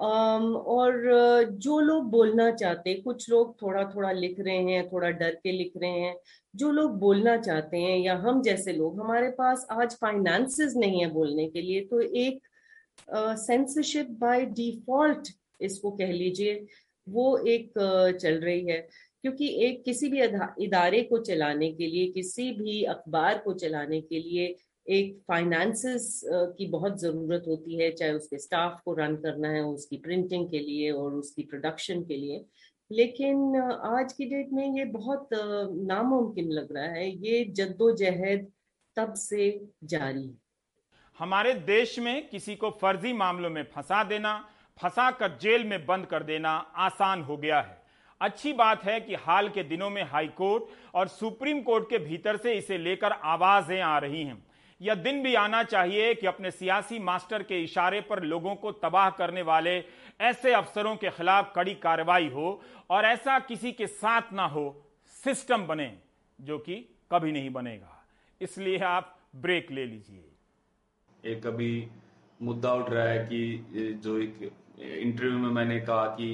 और 0.00 1.02
जो 1.52 1.78
लोग 1.80 2.10
बोलना 2.10 2.50
चाहते 2.50 2.94
कुछ 2.94 3.28
लोग 3.30 3.62
थोड़ा 3.62 3.84
थोड़ा 3.96 4.12
लिख 4.12 4.40
रहे 4.40 4.56
हैं, 4.56 4.88
थोड़ा 4.88 5.10
डर 5.10 5.34
के 5.42 5.52
लिख 5.52 5.72
रहे 5.76 5.90
हैं। 5.90 6.16
जो 6.56 6.70
लोग 6.72 6.98
बोलना 7.00 7.36
चाहते 7.36 7.76
हैं, 7.76 7.98
या 7.98 8.16
हम 8.16 8.42
जैसे 8.42 8.72
लोग, 8.72 9.00
हमारे 9.00 9.28
पास 9.30 9.66
आज 9.70 9.94
फाइनेंसेस 9.94 10.74
नहीं 10.76 11.00
है 11.00 11.10
बोलने 11.10 11.48
के 11.48 11.62
लिए 11.62 11.80
तो 11.80 12.00
एक 12.00 12.40
सेंसरशिप 13.10 14.10
बाय 14.10 14.44
डिफ़ॉल्ट 14.44 15.28
इसको 15.60 15.90
कह 15.90 16.12
लीजिए 16.12 16.66
वो 17.08 17.36
एक 17.38 17.72
uh, 17.78 18.18
चल 18.18 18.34
रही 18.34 18.66
है। 18.66 18.88
क्योंकि 19.22 19.48
एक 19.64 19.84
किसी 19.84 20.08
भी 20.08 20.20
इदारे 20.64 21.02
को 21.02 21.18
चलाने 21.18 21.72
के 21.72 21.86
लिए 21.86 22.06
किसी 22.12 22.50
भी 22.52 22.82
अखबार 22.84 23.38
को 23.38 23.52
चलाने 23.54 24.00
के 24.00 24.18
लिए 24.18 24.54
एक 24.86 25.16
फाइनेंसेस 25.28 26.20
की 26.26 26.66
बहुत 26.66 27.00
ज़रूरत 27.00 27.44
होती 27.48 27.76
है 27.76 27.90
चाहे 27.90 28.12
उसके 28.12 28.38
स्टाफ 28.38 28.80
को 28.84 28.94
रन 28.94 29.16
करना 29.16 29.50
है 29.50 29.62
उसकी 29.64 29.96
प्रिंटिंग 29.96 30.50
के 30.50 30.58
लिए 30.58 30.90
और 30.90 31.14
उसकी 31.14 31.42
प्रोडक्शन 31.42 32.02
के 32.02 32.16
लिए। 32.16 32.44
लेकिन 32.92 33.56
आज 33.84 34.12
की 34.12 34.24
डेट 34.24 34.52
में 34.52 34.78
ये 34.78 34.84
बहुत 34.84 35.28
नामुमकिन 35.32 36.50
लग 36.50 36.72
रहा 36.72 36.84
है। 36.84 37.10
ये 37.26 37.44
जद्दोजहद 37.44 38.46
तब 38.96 39.14
से 39.14 39.48
जारी 39.84 40.26
है। 40.26 40.43
हमारे 41.18 41.54
देश 41.54 41.98
में 41.98 42.28
किसी 42.28 42.54
को 42.56 42.70
फर्जी 42.70 43.12
मामलों 43.12 43.50
में 43.50 43.62
फंसा 43.64 44.02
देना 44.04 44.32
फंसा 44.78 45.10
कर 45.10 45.36
जेल 45.42 45.64
में 45.64 45.84
बंद 45.86 46.06
कर 46.06 46.22
देना 46.22 46.50
आसान 46.76 47.22
हो 47.22 47.36
गया 47.36 47.60
है। 47.60 47.82
अच्छी 48.20 48.52
बात 48.52 48.84
है 48.84 49.00
कि 49.00 49.14
हाल 49.14 49.48
के 49.48 49.62
दिनों 49.62 49.90
में 49.90 50.02
हाई 50.02 50.28
कोर्ट 50.28 50.64
और 50.94 51.08
सुप्रीम 51.08 51.60
कोर्ट 51.62 51.88
के 51.90 51.98
भीतर 51.98 52.36
से 52.36 52.54
इसे 52.54 52.78
लेकर 52.78 53.12
आवाज़ें 53.12 53.80
आ 53.80 53.98
रही 53.98 54.22
हैं। 54.22 54.42
यह 54.80 54.94
दिन 54.94 55.22
भी 55.22 55.34
आना 55.34 55.62
चाहिए 55.62 56.14
कि 56.14 56.26
अपने 56.26 56.50
सियासी 56.50 56.98
मास्टर 56.98 57.42
के 57.42 57.62
इशारे 57.62 58.00
पर 58.00 58.22
लोगों 58.22 58.54
को 58.54 58.72
तबाह 58.72 59.10
करने 59.10 59.42
वाले 59.42 59.84
ऐसे 60.20 60.52
अफसरों 60.52 60.96
के 60.96 61.10
खिलाफ 61.10 61.52
कड़ी 61.56 61.74
कार्रवाई 61.74 62.28
हो 62.28 62.60
और 62.90 63.04
ऐसा 63.04 63.38
किसी 63.38 63.72
के 63.72 63.86
साथ 63.86 64.32
ना 64.32 64.46
हो, 64.46 64.66
सिस्टम 65.24 65.66
बने, 65.66 65.92
जो 66.40 66.58
कि 66.58 66.74
कभी 67.12 67.32
नहीं 67.32 67.50
बनेगा। 67.50 68.04
इसलिए 68.40 68.78
आप 68.78 69.16
ब्रेक 69.36 69.70
ले 69.70 69.86
लीजिए। 69.86 70.30
एक 71.24 71.46
अभी 71.46 71.86
मुद्दा 72.40 72.72
उठ 72.74 72.90
रहा 72.90 73.04
है 73.04 73.18
कि 73.24 73.98
जो 74.02 74.18
एक 74.18 74.50
इंटरव्यू 74.80 75.38
में 75.38 75.50
मैंने 75.50 75.80
कहा 75.80 76.04
कि 76.16 76.28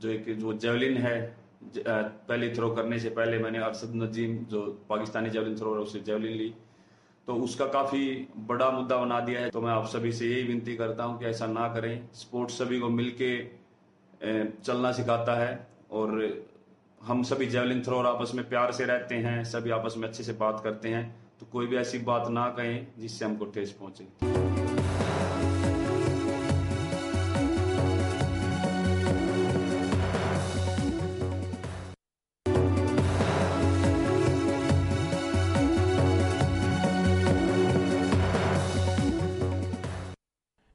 जो 0.00 0.08
एक, 0.10 0.36
जो 0.38 0.52
जेवलिन 0.54 0.96
है 0.96 1.36
पहले 1.78 2.48
थ्रो 2.54 2.70
करने 2.70 2.98
से 2.98 3.10
पहले 3.10 3.38
मैंने 3.38 3.58
अरसद 3.58 3.94
नजीम, 3.94 4.36
जो 4.44 4.62
पाकिस्तानी 4.88 5.30
जेवलिन 5.30 5.56
थ्रो 5.58 5.74
उससे 5.76 6.00
जेवलिन 6.00 6.32
ली। 6.32 6.52
तो 7.28 7.34
उसका 7.34 7.66
काफ़ी 7.66 8.28
बड़ा 8.46 8.70
मुद्दा 8.70 8.96
बना 8.96 9.20
दिया 9.20 9.40
है। 9.40 9.50
तो 9.50 9.60
मैं 9.60 9.70
आप 9.70 9.86
सभी 9.86 10.12
से 10.12 10.26
यही 10.26 10.42
विनती 10.42 10.74
करता 10.76 11.04
हूँ 11.04 11.18
कि 11.18 11.26
ऐसा 11.26 11.46
ना 11.46 11.68
करें। 11.74 12.08
स्पोर्ट्स 12.14 12.58
सभी 12.58 12.80
को 12.80 12.88
मिलके 12.90 13.36
चलना 14.22 14.92
सिखाता 14.92 15.34
है 15.34 15.66
और 15.92 16.20
हम 17.00 17.22
सभी 17.22 17.46
जेवलिन 17.46 17.82
थ्रोर 17.82 18.06
आपस 18.06 18.32
में 18.34 18.48
प्यार 18.48 18.72
से 18.72 18.84
रहते 18.84 19.14
हैं, 19.16 19.42
सभी 19.44 19.70
आपस 19.70 19.94
में 19.98 20.08
अच्छे 20.08 20.22
से 20.22 20.32
बात 20.34 20.60
करते 20.64 20.88
हैं। 20.88 21.23
तो 21.40 21.46
कोई 21.46 21.66
भी 21.66 21.76
ऐसी 21.76 21.98
बात 21.98 22.28
ना 22.30 22.48
कहें 22.50 22.86
जिससे 22.98 23.24
हमको 23.24 23.44
ठेस 23.44 23.72
पहुँचे। 23.72 24.04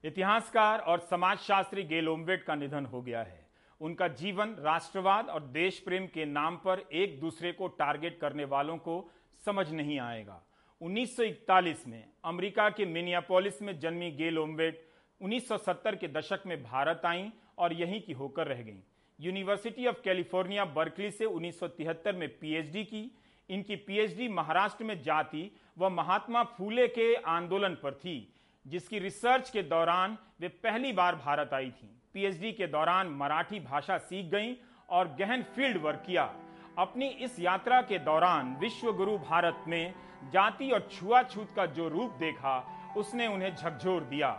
इतिहासकार 0.03 0.79
और 0.79 0.99
समाजशास्त्री 0.99 1.83
गेल 1.83 2.07
ओमवेट 2.09 2.43
का 2.43 2.55
निधन 2.55 2.85
हो 2.85 3.01
गया 3.01 3.19
है। 3.19 3.47
उनका 3.81 4.07
जीवन 4.07 4.55
राष्ट्रवाद 4.59 5.27
और 5.29 5.43
देश 5.53 5.79
प्रेम 5.79 6.05
के 6.07 6.25
नाम 6.25 6.55
पर 6.57 6.79
एक 6.93 7.19
दूसरे 7.19 7.51
को 7.51 7.67
टारगेट 7.79 8.19
करने 8.21 8.45
वालों 8.45 8.77
को 8.77 8.95
समझ 9.43 9.71
नहीं 9.71 9.99
आएगा। 9.99 10.41
1941 10.81 11.87
में 11.87 12.03
अमेरिका 12.25 12.69
के 12.69 12.85
मिनियापोलिस 12.85 13.61
में 13.61 13.79
जन्मी 13.79 14.11
गेल 14.11 14.37
ओमवेट 14.37 14.87
1970 15.21 15.95
के 15.95 16.07
दशक 16.07 16.43
में 16.45 16.63
भारत 16.63 17.01
आईं 17.05 17.29
और 17.57 17.73
यहीं 17.73 18.01
की 18.01 18.13
होकर 18.13 18.47
रह 18.47 18.61
गईं। 18.61 18.79
यूनिवर्सिटी 19.19 19.87
ऑफ़ 19.87 20.01
कैलिफ़ोर्निया, 20.03 20.65
बर्कली 20.65 21.11
से 21.11 21.25
1973 21.25 22.15
में 22.15 22.29
पीएचडी 22.29 22.83
की। 22.83 23.11
इनकी 23.49 23.75
पीएचडी 23.75 24.27
महाराष्ट्र 24.27 24.83
में 24.83 25.01
जाति 25.01 25.51
व 25.77 25.89
महात्मा 25.89 26.43
फूले 26.43 26.87
के 26.87 27.13
आंदोलन 27.15 27.75
पर 27.75 27.93
थी, 27.93 28.33
जिसकी 28.67 28.99
रिसर्च 28.99 29.49
के 29.49 29.63
दौरान 29.63 30.17
वे 30.41 30.47
पहली 30.47 30.93
बार 30.93 31.15
भारत 31.15 31.53
आई 31.53 31.71
थी। 31.71 32.01
पीएचडी 32.13 32.51
के 32.51 32.67
दौरान 32.67 33.07
मराठी 33.07 33.59
भाषा 33.59 33.97
सीख 33.97 34.25
गईं 34.25 34.55
और 34.89 35.15
गहन 35.19 35.43
फ़ील्ड 35.43 35.77
वर्क 35.77 36.03
किया। 36.07 36.35
अपनी 36.77 37.07
इस 37.07 37.39
यात्रा 37.39 37.81
के 37.81 37.99
दौरान 37.99 38.55
विश्व 38.55 38.93
गुरु 38.93 39.17
भारत 39.17 39.63
में 39.67 39.93
जाति 40.23 40.71
और 40.71 40.89
छुआछूत 40.91 41.51
का 41.55 41.65
जो 41.65 41.87
रूप 41.87 42.11
देखा, 42.11 42.75
उसने 42.97 43.27
उन्हें 43.27 43.55
झकझोर 43.55 44.01
दिया। 44.01 44.29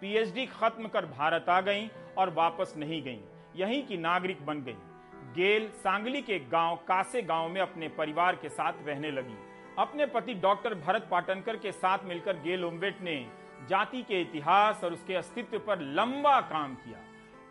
पीएचडी 0.00 0.46
खत्म 0.46 0.88
कर 0.88 1.06
भारत 1.06 1.48
आ 1.48 1.60
गईं 1.60 1.88
और 2.18 2.30
वापस 2.30 2.74
नहीं 2.76 3.02
गईं। 3.02 3.20
यहीं 3.56 3.86
की 3.86 3.96
नागरिक 3.96 4.46
बन 4.46 4.62
गईं। 4.62 4.74
गेल 5.34 5.68
सांगली 5.68 6.22
के 6.22 6.38
गाँव 6.38 6.76
कासे 6.76 7.22
गाँव 7.22 7.48
में 7.48 7.60
अपने 7.60 7.88
परिवार 7.88 8.36
के 8.36 8.48
साथ 8.48 8.72
रहने 8.86 9.10
लगी। 9.10 9.34
अपने 9.78 10.06
पति 10.06 10.34
डॉक्टर 10.34 10.74
भरत 10.74 11.08
पाटनकर 11.10 11.56
के 11.56 11.72
साथ 11.72 11.98
मिलकर 12.04 12.36
गेल 12.36 12.64
ओमवेट 12.64 13.00
ने 13.00 13.30
जाति 13.68 14.02
के 14.02 14.20
इतिहास 14.20 14.84
और 14.84 14.92
उसके 14.92 15.14
अस्तित्व 15.14 15.58
पर 15.58 15.80
लंबा 15.80 16.40
काम 16.40 16.74
किया। 16.74 16.98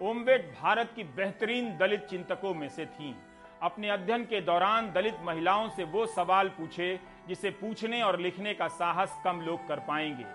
ओमवेट 0.01 0.57
भारत 0.61 0.93
की 0.95 1.03
बेहतरीन 1.03 1.77
दलित 1.77 2.01
चिंतकों 2.01 2.53
में 2.53 2.69
से 2.69 2.85
थीं। 2.85 3.13
अपने 3.61 3.89
अध्ययन 3.89 4.23
के 4.23 4.41
दौरान 4.41 4.91
दलित 4.91 5.17
महिलाओं 5.21 5.69
से 5.69 5.83
वो 5.83 6.05
सवाल 6.05 6.49
पूछे 6.49 6.99
जिसे 7.29 7.49
पूछने 7.49 8.01
और 8.01 8.19
लिखने 8.19 8.53
का 8.53 8.67
साहस 8.67 9.17
कम 9.23 9.41
लोग 9.41 9.67
कर 9.67 9.79
पाएँगे। 9.79 10.25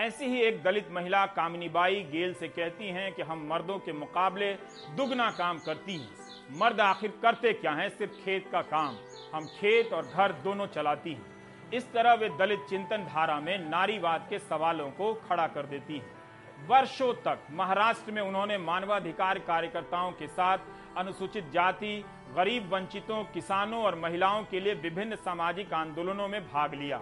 ऐसी 0.00 0.24
ही 0.24 0.40
एक 0.40 0.62
दलित 0.62 0.88
महिला 0.90 1.26
कामिनी 1.26 1.68
बाई 1.68 2.02
गेल 2.12 2.34
से 2.34 2.48
कहती 2.48 2.88
हैं 2.88 3.12
कि 3.12 3.22
हम 3.22 3.46
मर्दों 3.50 3.78
के 3.78 3.92
मुकाबले 3.92 4.52
दुगना 4.96 5.30
काम 5.30 5.58
करती 5.58 5.96
हैं। 5.96 6.08
मर्द 6.58 6.80
आखिर 6.80 7.12
करते 7.22 7.52
क्या 7.52 7.72
हैं? 7.72 7.88
सिर्फ़ 7.88 8.12
खेत 8.12 8.48
का 8.52 8.60
काम। 8.62 8.96
हम 9.34 9.46
खेत 9.46 9.92
और 9.92 10.06
घर 10.06 10.32
दोनों 10.32 10.66
चलाती 10.66 11.12
हैं। 11.12 11.70
इस 11.74 11.92
तरह 11.92 12.14
वे 12.14 12.28
दलित 12.28 12.60
चिंतन 12.70 13.04
धारा 13.04 13.40
में 13.40 13.58
नारीवाद 13.70 14.26
के 14.30 14.38
सवालों 14.38 14.90
को 14.90 15.14
खड़ा 15.28 15.46
कर 15.46 15.66
देती 15.66 15.94
हैं। 15.94 16.14
वर्षों 16.68 17.12
तक 17.14 17.38
महाराष्ट्र 17.50 18.12
में 18.12 18.22
उन्होंने 18.22 18.58
मानवाधिकार 18.58 19.38
कार्यकर्ताओं 19.38 20.12
के 20.12 20.26
साथ 20.26 20.58
अनुसूचित 20.96 21.50
जाति, 21.52 22.04
गरीब 22.36 22.68
वंचितों, 22.72 23.22
किसानों 23.24 23.82
और 23.84 23.94
महिलाओं 23.94 24.42
के 24.44 24.60
लिए 24.60 24.74
विभिन्न 24.74 25.16
सामाजिक 25.16 25.72
आंदोलनों 25.74 26.28
में 26.28 26.40
भाग 26.42 26.74
लिया। 26.74 27.00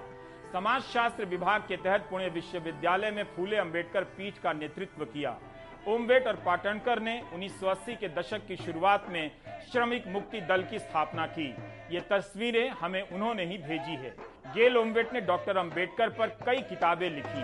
समाजशास्त्र 0.52 1.24
विभाग 1.24 1.60
के 1.60 1.76
तहत 1.76 2.06
पुणे 2.10 2.28
विश्वविद्यालय 2.28 3.10
में 3.10 3.22
फूले 3.36 3.56
अंबेडकर 3.56 4.04
पीठ 4.16 4.38
का 4.38 4.52
नेतृत्व 4.52 5.04
किया। 5.04 5.36
ओमबेट 5.88 6.26
और 6.26 6.36
पाटनकर 6.36 7.00
ने 7.00 7.20
1980 7.34 7.94
के 7.96 8.08
दशक 8.08 8.46
की 8.48 8.56
शुरुआत 8.56 9.06
में 9.10 9.30
श्रमिक 9.72 10.06
मुक्ति 10.08 10.40
दल 10.40 10.62
की 10.62 10.78
स्थापना 10.78 11.26
की। 11.28 11.48
ये 11.92 12.00
तस्वीरें 12.10 12.68
हमें 12.70 13.02
उन्होंने 13.02 13.44
ही 13.44 13.58
भेजी 13.58 13.96
है। 13.96 14.14
गेल 14.54 14.76
ओमबेट 14.76 15.12
ने 15.12 15.20
डॉक्टर 15.22 15.56
अंबेडकर 15.56 16.08
पर 16.10 16.36
कई 16.46 16.62
किताबें 16.64 17.10
लिखी 17.10 17.42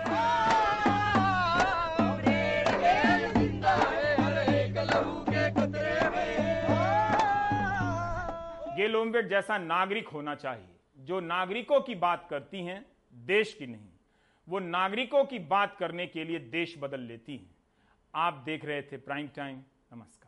गेल 8.81 8.95
ओमवेट 8.95 9.27
जैसा 9.27 9.57
नागरिक 9.57 10.07
होना 10.07 10.35
चाहिए। 10.35 10.75
जो 10.97 11.19
नागरिकों 11.19 11.81
की 11.81 11.95
बात 11.95 12.27
करती 12.29 12.57
हैं, 12.65 12.85
देश 13.13 13.53
की 13.53 13.67
नहीं। 13.67 13.89
वो 14.49 14.59
नागरिकों 14.59 15.25
की 15.25 15.39
बात 15.39 15.77
करने 15.77 16.07
के 16.07 16.23
लिए 16.23 16.39
देश 16.39 16.75
बदल 16.79 16.99
लेती 16.99 17.37
हैं। 17.37 17.55
आप 18.15 18.33
देख 18.33 18.65
रहे 18.65 18.81
थे 18.81 18.97
प्राइम 18.97 19.27
टाइम। 19.27 19.57
नमस्कार। 19.93 20.20